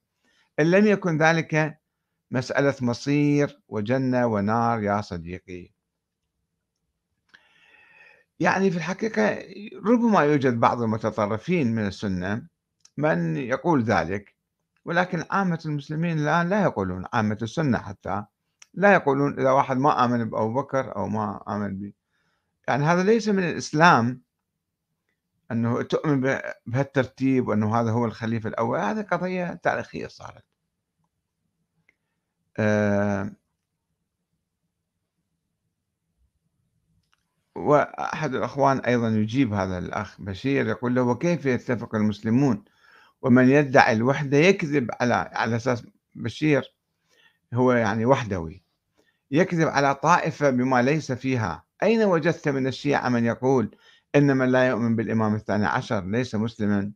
[0.59, 1.79] إن لم يكن ذلك
[2.31, 5.72] مسألة مصير وجنة ونار يا صديقي.
[8.39, 9.39] يعني في الحقيقة
[9.85, 12.47] ربما يوجد بعض المتطرفين من السنة
[12.97, 14.35] من يقول ذلك
[14.85, 18.25] ولكن عامة المسلمين الآن لا يقولون عامة السنة حتى
[18.73, 21.93] لا يقولون إذا واحد ما آمن بأبو بكر أو ما آمن ب
[22.67, 24.21] يعني هذا ليس من الإسلام
[25.51, 30.43] أنه تؤمن بهالترتيب وأنه هذا هو الخليفة الأول هذه قضية تاريخية صارت.
[32.57, 33.31] أه
[37.55, 42.63] وأحد الأخوان أيضا يجيب هذا الأخ بشير يقول له وكيف يتفق المسلمون؟
[43.21, 45.83] ومن يدعي الوحدة يكذب على على أساس
[46.15, 46.73] بشير
[47.53, 48.63] هو يعني وحدوي
[49.31, 51.63] يكذب على طائفة بما ليس فيها.
[51.83, 53.75] أين وجدت من الشيعة من يقول
[54.15, 56.91] إن من لا يؤمن بالإمام الثاني عشر ليس مسلما؟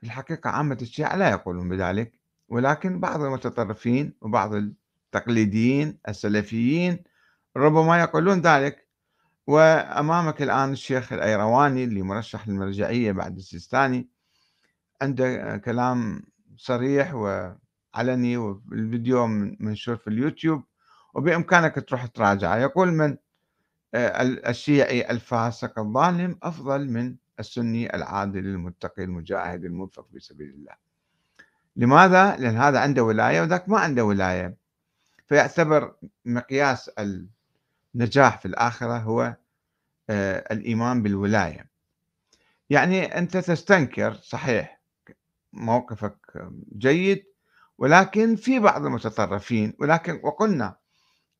[0.00, 2.12] في الحقيقة عامة الشيعة لا يقولون بذلك
[2.48, 7.04] ولكن بعض المتطرفين وبعض التقليديين السلفيين
[7.56, 8.88] ربما يقولون ذلك.
[9.46, 14.08] وأمامك الآن الشيخ الأيرواني اللي مرشح للمرجعية بعد السيستاني.
[15.02, 16.22] عنده كلام
[16.56, 19.26] صريح وعلني والفيديو
[19.60, 20.64] منشور في اليوتيوب
[21.14, 22.56] وبإمكانك تروح تراجعه.
[22.56, 23.16] يقول من
[23.94, 30.72] آه، الشيعي الفاسق الظالم أفضل من السني العادل المتقي المجاهد المنفق في سبيل الله.
[31.76, 34.56] لماذا؟ لأن هذا عنده ولاية وذاك ما عنده ولاية.
[35.26, 36.90] فيعتبر مقياس
[37.94, 39.36] النجاح في الآخرة هو
[40.10, 41.70] آه، الإيمان بالولاية.
[42.70, 44.80] يعني أنت تستنكر صحيح
[45.52, 47.24] موقفك جيد
[47.78, 50.76] ولكن في بعض المتطرفين ولكن وقلنا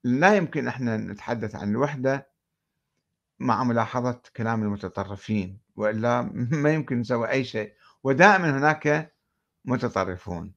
[0.04, 2.28] لا يمكن إحنا نتحدث عن الوحدة
[3.38, 6.22] مع ملاحظة كلام المتطرفين وإلا
[6.62, 7.72] ما يمكن نسوي أي شيء.
[8.04, 9.14] ودائما هناك
[9.64, 10.54] متطرفون.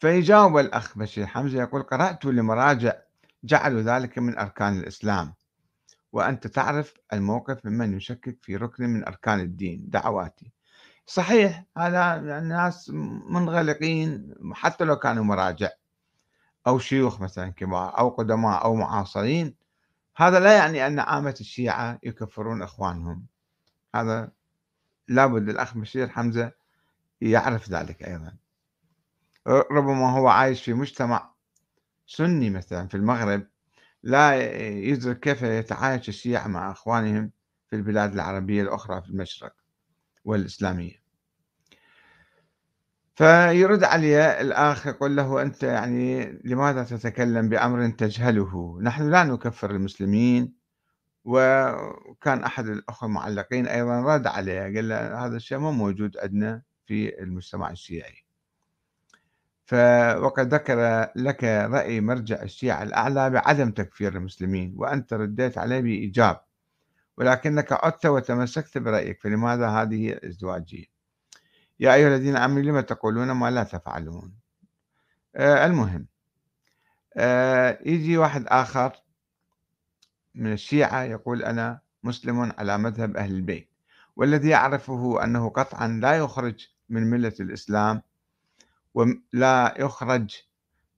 [0.00, 2.92] فيجاوب الأخ بشير حمزة يقول قرأت لمراجع
[3.44, 5.34] جعلوا ذلك من أركان الإسلام
[6.12, 10.52] وأنت تعرف الموقف ممن يشكك في ركن من أركان الدين دعواتي.
[11.06, 12.90] صحيح هذا الناس
[13.30, 15.68] منغلقين حتى لو كانوا مراجع
[16.66, 19.54] أو شيوخ مثلا كبار أو قدماء أو معاصرين.
[20.16, 23.26] هذا لا يعني أن عامة الشيعة يكفرون إخوانهم.
[23.94, 24.32] هذا
[25.08, 26.52] لابد الأخ بشير حمزة
[27.20, 28.36] يعرف ذلك أيضا.
[29.48, 31.34] ربما هو عايش في مجتمع
[32.06, 33.46] سني مثلا في المغرب
[34.02, 34.34] لا
[34.70, 37.30] يدرك كيف يتعايش الشيعة مع أخوانهم
[37.70, 39.54] في البلاد العربية الأخرى في المشرق
[40.24, 41.00] والإسلامية.
[43.14, 50.54] فيرد عليه الآخ يقول له أنت يعني لماذا تتكلم بأمر تجهله؟ نحن لا نكفر المسلمين
[51.24, 57.22] وكان أحد الأخوة المعلقين أيضا رد عليه قال له هذا الشيء مو موجود عندنا في
[57.22, 58.29] المجتمع الشيعي.
[60.18, 66.40] وقد ذكر لك رأي مرجع الشيعة الأعلى بعدم تكفير المسلمين وأنت رديت عليه بإيجاب.
[67.16, 70.84] ولكنك عدت وتمسكت برأيك فلماذا هذه الازدواجية؟
[71.80, 74.32] يا أيها الذين آمنوا لما تقولون ما لا تفعلون؟
[75.36, 76.06] آه المهم
[77.16, 78.92] آه يجي واحد آخر
[80.34, 83.70] من الشيعة يقول أنا مسلم على مذهب أهل البيت
[84.16, 88.02] والذي يعرفه أنه قطعا لا يخرج من ملة الإسلام
[88.94, 90.36] ولا يخرج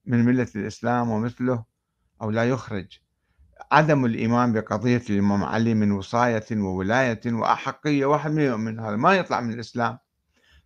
[0.05, 1.65] من ملة الإسلام ومثله
[2.21, 2.99] أو لا يخرج.
[3.71, 9.53] عدم الإيمان بقضية الإمام علي من وصاية وولاية وأحقية واحد من هذا ما يطلع من
[9.53, 9.97] الإسلام.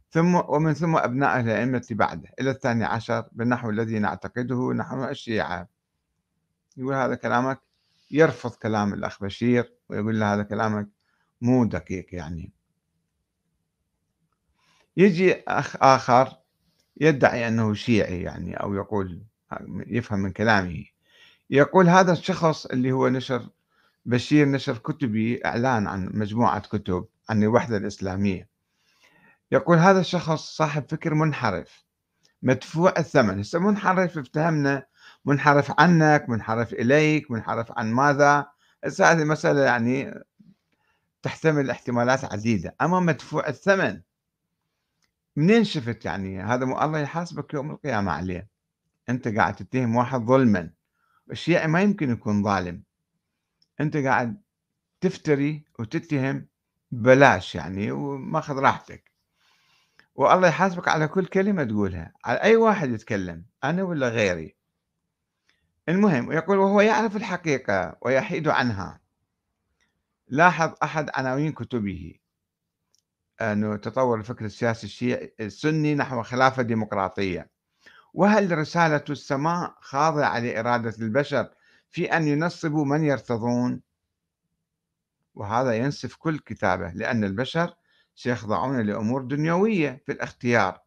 [0.09, 5.67] ثم ومن ثم أبناء الأئمة بعده إلى الثاني عشر بالنحو الذي نعتقده نحن الشيعة.
[6.77, 7.61] يقول هذا كلامك
[8.11, 10.89] يرفض كلام الأخ بشير ويقول له هذا كلامك
[11.41, 12.53] مو دقيق يعني.
[14.97, 16.37] يجي أخ آخر
[17.01, 19.21] يدعي أنه شيعي يعني أو يقول
[19.87, 20.85] يفهم من كلامه.
[21.49, 23.49] يقول هذا الشخص اللي هو نشر
[24.05, 28.49] بشير نشر كتبي إعلان عن مجموعة كتب عن الوحدة الإسلامية.
[29.51, 31.85] يقول هذا الشخص صاحب فكر منحرف
[32.41, 33.39] مدفوع الثمن.
[33.39, 34.85] هسه منحرف افتهمنا.
[35.25, 38.47] منحرف عنك منحرف إليك منحرف عن ماذا؟
[38.83, 40.23] هسه هذه مسألة يعني
[41.21, 42.75] تحتمل احتمالات عديدة.
[42.81, 44.01] أما مدفوع الثمن
[45.37, 48.49] منين شفت يعني؟ هذا الله يحاسبك يوم القيامة عليه.
[49.09, 50.69] أنت قاعد تتهم واحد ظلما.
[51.31, 52.83] الشيعي ما يمكن يكون ظالم.
[53.81, 54.41] أنت قاعد
[55.01, 56.47] تفتري وتتهم
[56.91, 59.11] بلاش يعني وماخذ راحتك.
[60.15, 62.13] والله يحاسبك على كل كلمة تقولها.
[62.25, 64.55] على أي واحد يتكلم أنا ولا غيري.
[65.89, 68.99] المهم يقول وهو يعرف الحقيقة ويحيد عنها.
[70.27, 72.13] لاحظ أحد عناوين كتبه.
[73.41, 77.49] أنه تطور الفكر السياسي الشيعي السني نحو خلافة ديمقراطية.
[78.13, 81.49] وهل رسالة السماء خاضعة لإرادة البشر
[81.89, 83.81] في أن ينصبوا من يرتضون؟
[85.35, 87.73] وهذا ينسف كل كتابه لأن البشر
[88.15, 90.81] سيخضعون لأمور دنيوية في الاختيار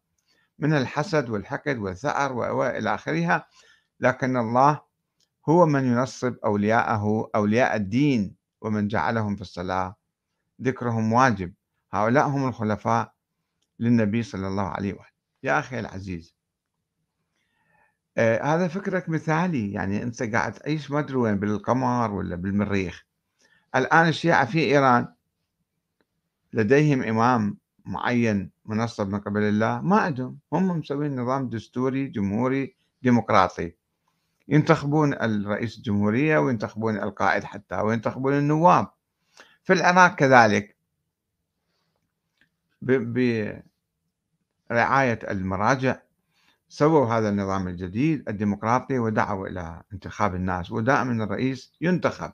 [0.59, 3.47] من الحسد والحقد والثأر وإلى آخرها.
[3.99, 4.81] لكن الله
[5.49, 9.95] هو من ينصب أولياءه أولياء الدين ومن جعلهم في الصلاة.
[10.61, 11.53] ذكرهم واجب.
[11.93, 13.13] هؤلاء هم الخلفاء
[13.79, 15.05] للنبي صلى الله عليه وسلم
[15.43, 16.35] يا أخي العزيز
[18.17, 19.71] آه هذا فكرك مثالي.
[19.71, 23.05] يعني أنت قاعد تعيش ما أدري وين بالقمر ولا بالمريخ.
[23.75, 25.07] الآن الشيعة في إيران
[26.53, 30.39] لديهم إمام معين منصب من قبل الله ما عندهم.
[30.53, 33.75] هم مسوين نظام دستوري جمهوري ديمقراطي.
[34.47, 38.87] ينتخبون الرئيس الجمهورية وينتخبون القائد حتى وينتخبون النواب.
[39.63, 40.77] في العراق كذلك.
[42.81, 43.59] برعاية
[45.31, 45.99] المراجع
[46.69, 50.71] سووا هذا النظام الجديد الديمقراطي ودعوا إلى انتخاب الناس.
[50.71, 52.31] ودائما الرئيس ينتخب.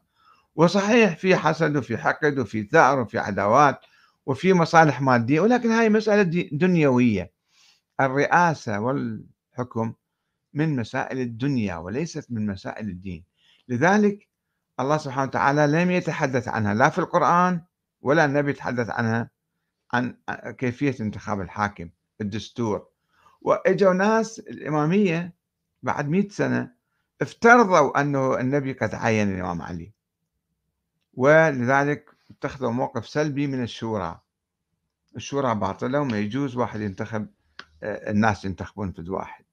[0.56, 3.80] وصحيح في حسد وفي حقد وفي ثأر وفي عداوات
[4.26, 7.32] وفي مصالح مادية ولكن هاي مسألة دنيوية.
[8.02, 9.94] الرئاسة والحكم
[10.54, 13.24] من مسائل الدنيا وليست من مسائل الدين.
[13.68, 14.28] لذلك
[14.80, 17.62] الله سبحانه وتعالى لم يتحدث عنها لا في القرآن
[18.02, 19.30] ولا النبي يتحدث عنها
[19.94, 20.18] عن
[20.58, 21.90] كيفية انتخاب الحاكم
[22.22, 22.88] الدستور.
[23.42, 25.34] وإجوا ناس الإمامية
[25.84, 26.72] بعد مئة سنة
[27.22, 29.92] افترضوا أنه النبي قد عين الإمام علي.
[31.14, 34.20] ولذلك اتخذوا موقف سلبي من الشورى.
[35.16, 37.28] الشورى باطلة وما يجوز واحد ينتخب
[37.84, 39.46] آه، الناس ينتخبون فد واحد.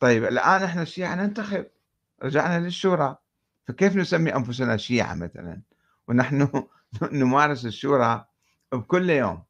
[0.00, 1.66] طيب الآن إحنا الشيعة ننتخب.
[2.22, 3.16] رجعنا للشورى.
[3.68, 5.62] فكيف نسمي أنفسنا شيعة مثلا؟
[6.08, 6.48] ونحن
[7.12, 8.26] نمارس الشورى
[8.72, 9.42] بكل يوم.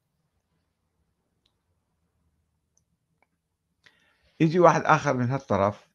[4.41, 5.89] يجي واحد آخر من هالطرف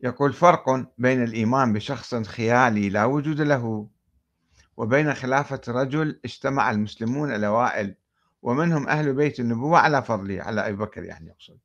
[0.00, 3.88] يقول فرق بين الإيمان بشخص خيالي لا وجود له
[4.76, 7.94] وبين خلافة رجل اجتمع المسلمون الأوائل
[8.42, 11.58] ومنهم أهل بيت النبوة على فضله على أبي بكر يعني يقصد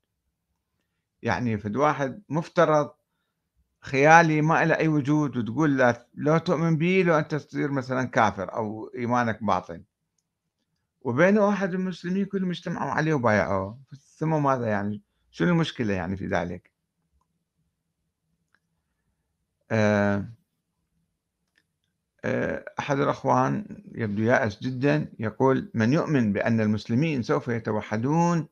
[1.22, 2.92] يعني فد واحد مفترض
[3.82, 8.54] خيالي ما له أي وجود وتقول له لو تؤمن به لو أنت تصير مثلا كافر
[8.54, 9.84] أو إيمانك باطل
[11.02, 13.80] وبين واحد من المسلمين كلهم اجتمعوا عليه وبايعوه.
[14.18, 16.72] ثم ماذا يعني؟ شنو المشكلة يعني في ذلك؟
[19.72, 20.26] آه،
[22.26, 28.48] آه، أحد الأخوان يبدو يائس جدا يقول من يؤمن بأن المسلمين سوف يتوحدون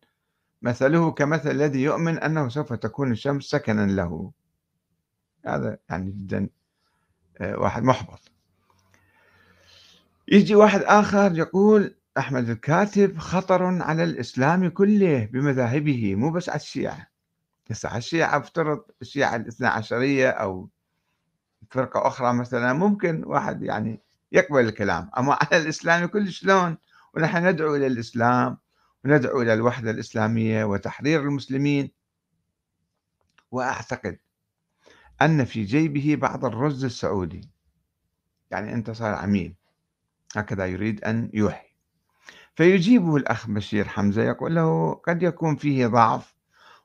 [0.61, 4.31] مثله كمثل الذي يؤمن أنه سوف تكون الشمس سكنا له.
[5.45, 6.49] هذا يعني جدا
[7.37, 8.31] آه، واحد محبط.
[10.27, 17.07] يجي واحد آخر يقول أحمد الكاتب خطر على الإسلام كله بمذاهبه مو بس على الشيعة.
[17.71, 20.69] هسه على الشيعة افترض الشيعة الاثنى عشرية أو
[21.69, 24.01] فرقة أخرى مثلا ممكن واحد يعني
[24.31, 25.09] يقبل الكلام.
[25.17, 26.77] أما على الإسلام كل شلون؟
[27.13, 28.57] ونحن ندعو إلى الإسلام
[29.05, 31.91] وندعو إلى الوحدة الإسلامية وتحرير المسلمين.
[33.51, 34.17] وأعتقد
[35.21, 37.49] أن في جيبه بعض الرز السعودي.
[38.51, 39.55] يعني أنت صار عميل.
[40.35, 41.66] هكذا يريد أن يوحي.
[42.57, 46.35] فيجيبه الأخ بشير حمزة يقول له قد يكون فيه ضعف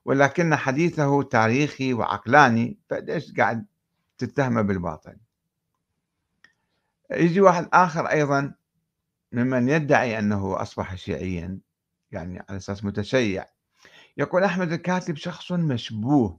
[0.04, 3.66] ولكن حديثه تاريخي وعقلاني فليش قاعد
[4.18, 5.16] تتهمه بالباطل؟
[7.10, 8.54] يجي واحد آخر أيضا
[9.32, 11.58] ممن يدعي أنه أصبح شيعيا
[12.12, 13.46] يعني على أساس متشيع
[14.16, 16.38] يقول أحمد الكاتب شخص مشبوه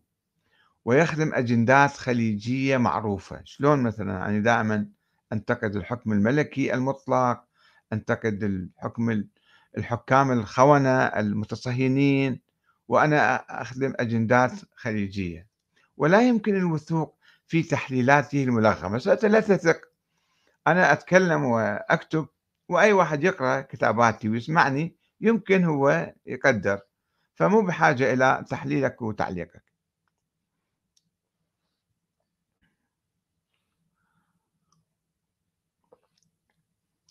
[0.86, 3.41] ويخدم أجندات خليجية معروفة.
[3.43, 4.88] شلون مثلا؟ يعني دائما
[5.34, 7.43] أنتقد الحكم الملكي المطلق
[7.93, 9.23] أنتقد الحكم
[9.77, 12.41] الحكام الخونة المتصهينين
[12.87, 15.47] وأنا أخدم أجندات خليجية.
[15.97, 17.17] ولا يمكن الوثوق
[17.47, 18.97] في تحليلاته الملغمة.
[18.97, 19.81] فأنت لا تثق
[20.67, 22.27] أنا أتكلم وأكتب
[22.69, 26.79] وأي واحد يقرأ كتاباتي ويسمعني يمكن هو يقدر.
[27.35, 29.72] فمو بحاجة إلى تحليلك وتعليقك.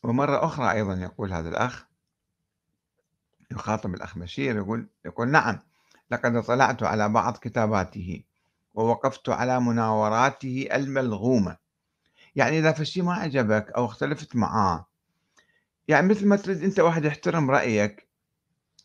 [0.02, 1.86] ومرة أخرى أيضا يقول هذا الأخ
[3.50, 5.58] يخاطب الأخ بشير يقول يقول نعم
[6.10, 8.22] لقد اطلعت على بعض كتاباته
[8.74, 11.56] ووقفت على مناوراته الملغومة.
[12.36, 14.86] يعني إذا في شيء ما عجبك أو اختلفت معاه
[15.88, 18.08] يعني مثل ما تريد أنت واحد يحترم رأيك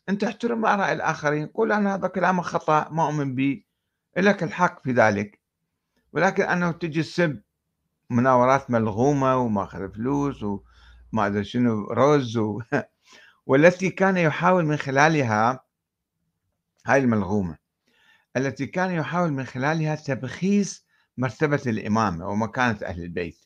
[0.10, 3.64] أنت احترم آراء الآخرين قول أنا هذا كلامك خطأ ما أؤمن به
[4.18, 5.40] لك الحق في ذلك.
[6.14, 7.42] ولكن أنه تجي السب
[8.10, 10.44] مناورات ملغومة وما أخذ فلوس
[11.14, 12.62] وما أدري شنو رز و...
[13.48, 15.64] والتي كان يحاول من خلالها
[16.86, 17.58] هاي الملغومة.
[18.38, 20.86] التي كان يحاول من خلالها تبخيس
[21.18, 23.38] مرتبة الإمامة ومكانة أهل البيت.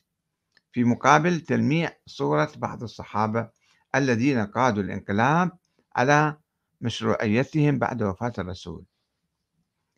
[0.72, 3.48] في مقابل تلميع صورة بعض الصحابة
[3.94, 5.50] الذين قادوا الانقلاب
[5.96, 6.36] على
[6.80, 8.84] مشروعيتهم بعد وفاة الرسول.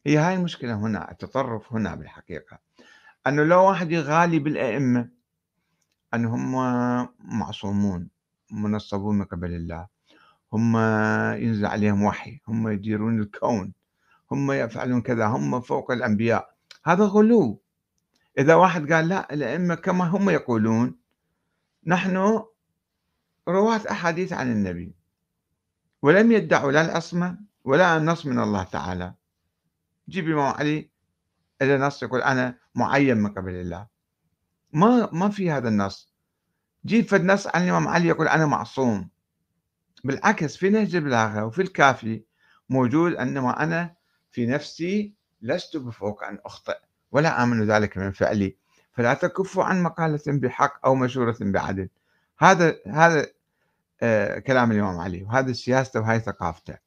[0.06, 2.58] هي هاي المشكلة هنا التطرف هنا بالحقيقة.
[3.26, 4.38] أنه لو واحد يغالي
[6.14, 8.08] بالأئمة أنهم معصومون
[8.50, 9.88] منصبون من قبل الله.
[10.52, 10.76] هم
[11.42, 13.72] ينزل عليهم وحي هم يديرون الكون
[14.32, 16.54] هم يفعلون كذا هم فوق الأنبياء.
[16.84, 17.62] هذا غلو.
[18.38, 20.96] إذا واحد قال لا الأئمة كما هم يقولون
[21.86, 22.16] نحن
[23.48, 24.94] رواة أحاديث عن النبي.
[26.02, 29.14] ولم يدعوا لا العصمة ولا النص من الله تعالى.
[30.08, 30.90] جيب الإمام علي
[31.62, 33.93] إذا نص يقول أنا معين من قبل الله.
[34.74, 36.14] ما ما في هذا النص.
[36.86, 39.08] جيب فد نص عن الإمام علي يقول أنا معصوم.
[40.04, 42.22] بالعكس في نهج البلاغة وفي الكافي
[42.70, 43.94] موجود أنما أنا
[44.30, 46.76] في نفسي لست بفوق أن أخطئ
[47.12, 48.56] ولا آمن ذلك من فعلي.
[48.92, 51.88] فلا تكفوا عن مقالة بحق أو مشورة بعدل.
[52.38, 53.26] هذا هذا
[54.02, 56.78] آه كلام الإمام علي وهذا سياسته وهي ثقافته.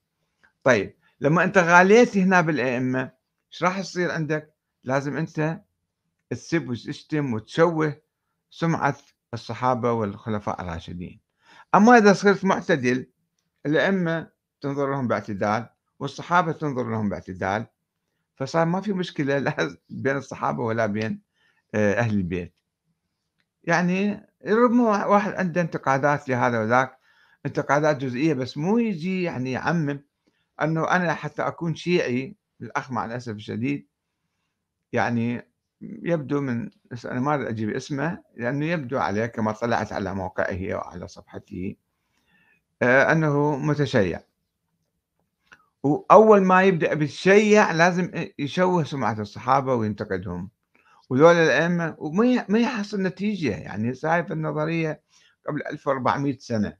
[0.64, 3.12] طيب لما أنت غاليت هنا بالأئمة
[3.52, 5.62] إيش راح يصير عندك؟ لازم أنت
[6.30, 8.02] تسب وتشتم وتشوه
[8.50, 8.98] سمعة
[9.34, 11.22] الصحابة والخلفاء الراشدين.
[11.76, 13.08] أما إذا صرت معتدل
[13.66, 15.70] الأئمة تنظر لهم باعتدال
[16.00, 17.66] والصحابة تنظر لهم باعتدال
[18.36, 21.22] فصار ما في مشكلة لا بين الصحابة ولا بين
[21.76, 22.56] آه، أهل البيت.
[23.64, 27.00] يعني ربما واحد عنده انتقادات لهذا وذاك
[27.46, 30.04] انتقادات جزئية بس مو يجي يعني يعمم
[30.62, 33.88] أنه أنا حتى أكون شيعي الأخ مع الأسف الشديد
[34.94, 35.52] يعني
[35.82, 36.70] يبدو من
[37.06, 41.76] أنا ما أجيب اسمه لأنه يبدو عليه كما طلعت على موقعه وعلى صفحته
[42.82, 44.22] آه، أنه متشيع.
[45.84, 50.50] وأول ما يبدأ بالشيع لازم يشوه سمعة الصحابة وينتقدهم.
[51.10, 55.02] وذول الأئمة وما ما يحصل نتيجة يعني شايف النظرية
[55.48, 56.78] قبل 1400 سنة.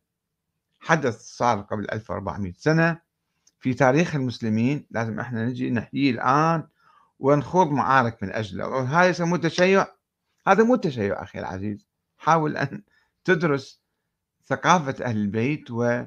[0.80, 3.00] حدث صار قبل 1400 سنة
[3.60, 6.68] في تاريخ المسلمين لازم إحنا نجي نحييه الآن
[7.20, 9.88] ونخوض معارك من أجله وهذا يسموه تشيع
[10.48, 11.88] هذا مو تشيع أخي العزيز.
[12.18, 12.84] حاول أن
[13.24, 13.82] تدرس
[14.46, 16.04] ثقافة أهل البيت و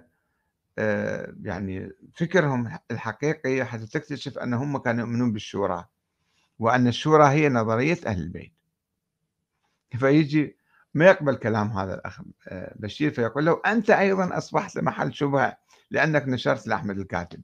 [0.78, 5.86] آه، يعني فكرهم الحقيقي حتى تكتشف أنهم كانوا يؤمنون بالشورى
[6.58, 8.52] وأن الشورى هي نظرية أهل البيت.
[9.98, 10.56] فيجي
[10.94, 15.56] ما يقبل كلام هذا الأخ آه، بشير فيقول له أنت أيضا أصبحت محل شبهة
[15.90, 17.42] لأنك نشرت لأحمد الكاتب.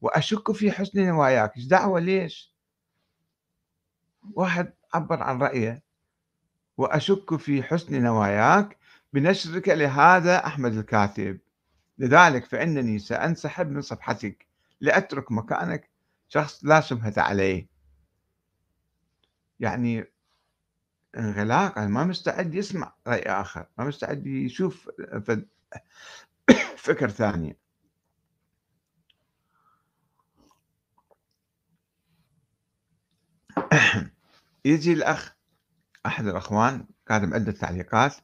[0.00, 1.56] وأشك في حسن نواياك.
[1.56, 2.55] إيش دعوة ليش؟
[4.34, 5.82] واحد عبر عن رأيه.
[6.76, 8.78] وأشك في حسن نواياك
[9.12, 11.38] بنشرك لهذا أحمد الكاتب.
[11.98, 14.46] لذلك فإنني سأنسحب من صفحتك
[14.80, 15.90] لأترك مكانك
[16.28, 17.66] شخص لا شبهة عليه.
[19.60, 20.04] يعني
[21.18, 24.90] انغلاق ما مستعد يسمع رأي آخر ما مستعد يشوف
[26.76, 27.56] فكر ثاني.
[34.66, 35.32] يجي الأخ
[36.06, 38.14] أحد الأخوان كاتب عدة تعليقات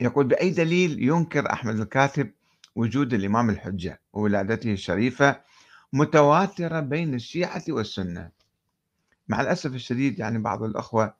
[0.00, 2.32] يقول بأي دليل ينكر أحمد الكاتب
[2.74, 5.40] وجود الإمام الحجة وولادته الشريفة
[5.92, 8.30] متواترة بين الشيعة والسنة؟
[9.28, 11.14] مع الأسف الشديد يعني بعض الأخوة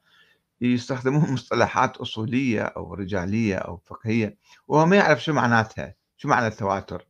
[0.61, 4.37] يستخدمون مصطلحات أصولية أو رجالية أو فقهية
[4.69, 7.07] وهو ما يعرف شو معناتها شو معنى التواتر؟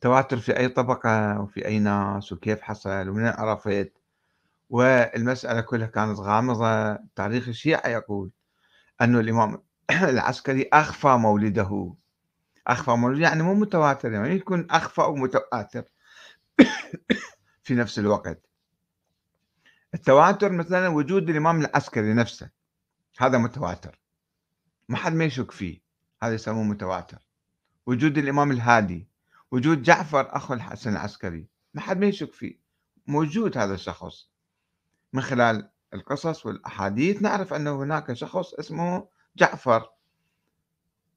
[0.00, 3.99] تواتر في أي طبقة وفي أي ناس وكيف حصل ومن عرفت؟
[4.70, 6.98] والمسألة كلها كانت غامضة.
[7.16, 8.30] تاريخ الشيعة يقول
[9.00, 11.94] أن الإمام العسكري أخفى مولده.
[12.66, 15.84] أخفى مولده يعني مو متواتر يعني يكون أخفى ومتواتر
[17.64, 18.46] في نفس الوقت.
[19.94, 22.50] التواتر مثلا وجود الإمام العسكري نفسه
[23.18, 24.00] هذا متواتر.
[24.88, 25.80] ما حد ما يشك فيه
[26.22, 27.18] هذا يسموه متواتر.
[27.86, 29.08] وجود الإمام الهادي
[29.50, 32.60] وجود جعفر أخو الحسن العسكري ما حد ما يشك فيه.
[33.06, 34.29] موجود هذا الشخص.
[35.12, 37.22] من خلال القصص والأحاديث.
[37.22, 39.90] نعرف أنه هناك شخص اسمه جعفر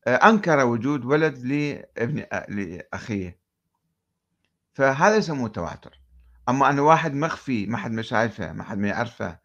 [0.08, 3.40] آه، أنكر وجود ولد لابن لأخيه.
[4.74, 6.00] فهذا يسموه تواتر.
[6.50, 9.40] أما أن واحد مخفي ما حد ما شايفه ما حد ما يعرفه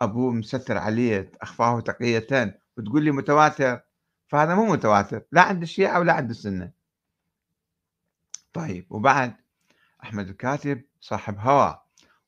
[0.00, 3.80] أبوه مستر عليه أخفاه تقية وتقول لي متواتر
[4.28, 6.72] فهذا مو متواتر لا عند الشيعة ولا عند السنة.
[8.52, 9.36] طيب وبعد
[10.02, 11.81] أحمد الكاتب صاحب هوى.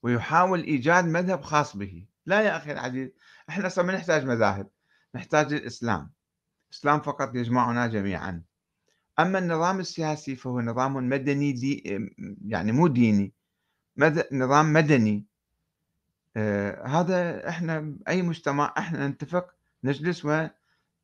[0.04, 2.06] ويحاول إيجاد مذهب خاص به.
[2.26, 3.10] لا يا أخي العزيز
[3.48, 4.68] إحنا أصلا ما نحتاج مذاهب
[5.14, 6.10] نحتاج الإسلام.
[6.70, 8.42] الإسلام فقط يجمعنا جميعا.
[9.18, 12.00] أما النظام السياسي فهو نظام مدني دي
[12.46, 13.32] يعني مو ديني
[13.96, 14.26] مد...
[14.32, 15.24] نظام مدني.
[16.36, 20.24] آه هذا إحنا أي مجتمع إحنا نتفق نجلس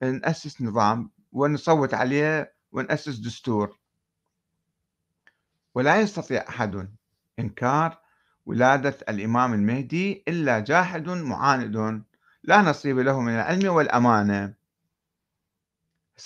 [0.03, 3.79] ونأسس نظام ونصوت عليه ونأسس دستور.
[5.75, 6.89] ولا يستطيع أحد
[7.39, 8.00] إنكار
[8.51, 12.03] ولادة الإمام المهدي إلا جاحد معاند.
[12.43, 14.55] لا نصيب له من العلم والأمانة.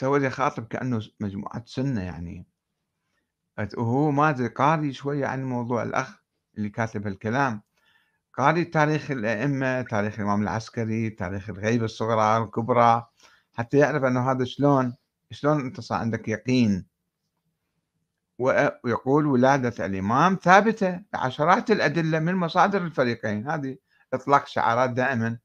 [0.05, 2.47] هو يخاطب كأنه مجموعة سنة يعني.
[3.77, 6.23] وهو ما قاري شوية عن موضوع الأخ
[6.57, 7.63] اللي كاتب الكلام
[8.35, 13.07] قاري تاريخ الأئمة تاريخ الإمام العسكري تاريخ الغيبة الصغرى الكبرى
[13.55, 14.95] حتى يعرف أنه هذا شلون
[15.31, 16.87] شلون أنت صار عندك يقين.
[18.39, 23.51] ويقول ولادة الإمام ثابتة بعشرات الأدلة من مصادر الفريقين.
[23.51, 23.77] هذه
[24.13, 25.39] إطلاق شعارات دائما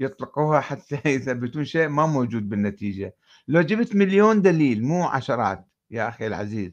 [0.00, 3.14] يطلقوها حتى يثبتون شيء ما موجود بالنتيجة.
[3.48, 6.72] لو جبت مليون دليل مو عشرات يا أخي العزيز.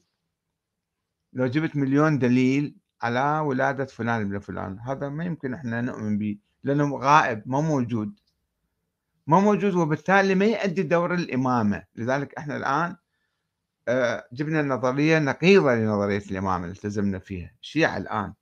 [1.33, 6.37] لو جبت مليون دليل على ولادة فلان ابن فلان هذا ما يمكن إحنا نؤمن به
[6.63, 8.19] لأنه غائب ما موجود.
[9.27, 11.83] ما موجود وبالتالي ما يؤدي دور الإمامة.
[11.95, 12.95] لذلك إحنا الآن
[14.33, 18.33] جبنا نظرية نقيضة لنظرية الإمامة اللي التزمنا فيها الشيعة الآن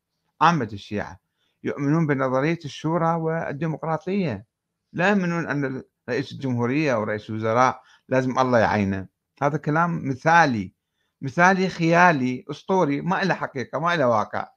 [0.41, 1.19] عامة الشيعة
[1.63, 4.45] يؤمنون بنظرية الشورى والديمقراطية.
[4.93, 9.07] لا يؤمنون أن رئيس الجمهورية أو رئيس الوزراء لازم الله يعينه.
[9.41, 10.73] هذا كلام مثالي
[11.21, 14.49] مثالي خيالي أسطوري ما له حقيقة ما له واقع.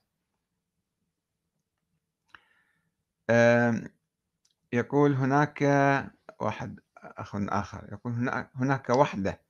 [4.72, 5.62] يقول هناك
[6.40, 9.40] واحد أخ آخر يقول هناك, هناك وحدة.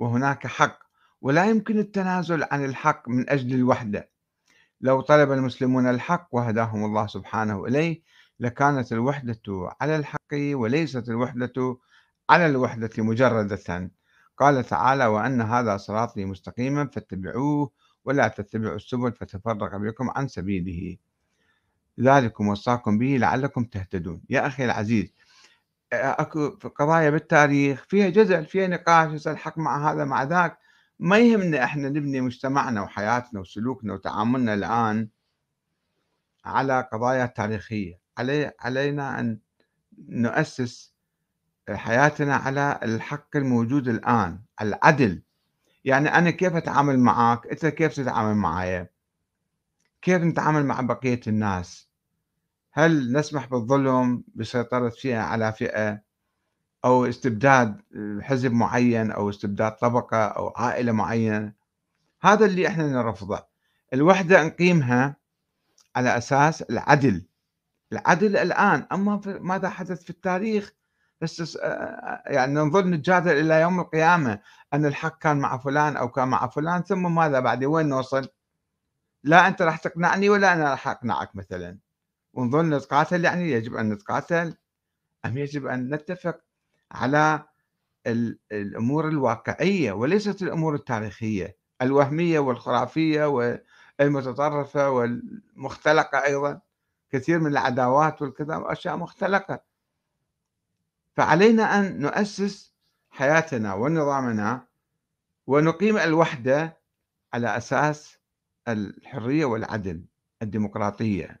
[0.00, 0.78] وهناك حق.
[1.22, 4.10] ولا يمكن التنازل عن الحق من أجل الوحدة.
[4.80, 8.02] لو طلب المسلمون الحق وهداهم الله سبحانه إليه
[8.40, 11.78] لكانت الوحدة على الحق وليست الوحدة
[12.30, 13.90] على الوحدة مجردة.
[14.38, 17.70] قال تعالى وأن هذا صراطي مستقيما فاتبعوه
[18.04, 20.96] ولا تتبعوا السبل فتفرق بكم عن سبيله
[22.00, 24.22] ذلكم وصاكم به لعلكم تهتدون.
[24.30, 25.14] يا أخي العزيز
[25.92, 30.58] أكو قضايا بالتاريخ فيها جدل فيها نقاش الحق مع هذا مع ذاك.
[30.98, 35.08] ما يهمنا إحنا نبني مجتمعنا وحياتنا وسلوكنا وتعاملنا الآن
[36.44, 38.00] على قضايا تاريخية.
[38.18, 39.38] علي علينا أن
[40.08, 40.94] نؤسس
[41.70, 45.22] حياتنا على الحق الموجود الآن العدل.
[45.84, 48.90] يعني أنا كيف أتعامل معك أنت كيف تتعامل معايا؟
[50.02, 51.89] كيف نتعامل مع بقية الناس؟
[52.72, 56.02] هل نسمح بالظلم بسيطرة فئة على فئة
[56.84, 57.80] أو استبداد
[58.20, 61.52] حزب معين أو استبداد طبقة أو عائلة معينة؟
[62.22, 63.46] هذا اللي إحنا نرفضه.
[63.94, 65.16] الوحدة نقيمها
[65.96, 67.26] على أساس العدل.
[67.92, 70.72] العدل الآن أما ماذا حدث في التاريخ؟
[71.20, 71.58] بس
[72.26, 74.40] يعني نظل نتجادل إلى يوم القيامة.
[74.74, 78.28] أن الحق كان مع فلان أو كان مع فلان ثم ماذا بعد؟ وين نوصل؟
[79.24, 81.78] لا أنت راح تقنعني ولا أنا راح أقنعك مثلا.
[82.34, 84.54] ونظل نتقاتل يعني يجب أن نتقاتل
[85.24, 86.40] أم يجب أن نتفق
[86.92, 87.44] على
[88.52, 93.24] الأمور الواقعية وليست الأمور التاريخية الوهمية والخرافية
[94.00, 96.60] والمتطرفة والمختلقة أيضا
[97.10, 99.60] كثير من العداوات والكذا أشياء مختلقة.
[101.16, 102.74] فعلينا أن نؤسس
[103.10, 104.66] حياتنا ونظامنا
[105.46, 106.78] ونقيم الوحدة
[107.32, 108.18] على أساس
[108.68, 110.04] الحرية والعدل
[110.42, 111.40] الديمقراطية.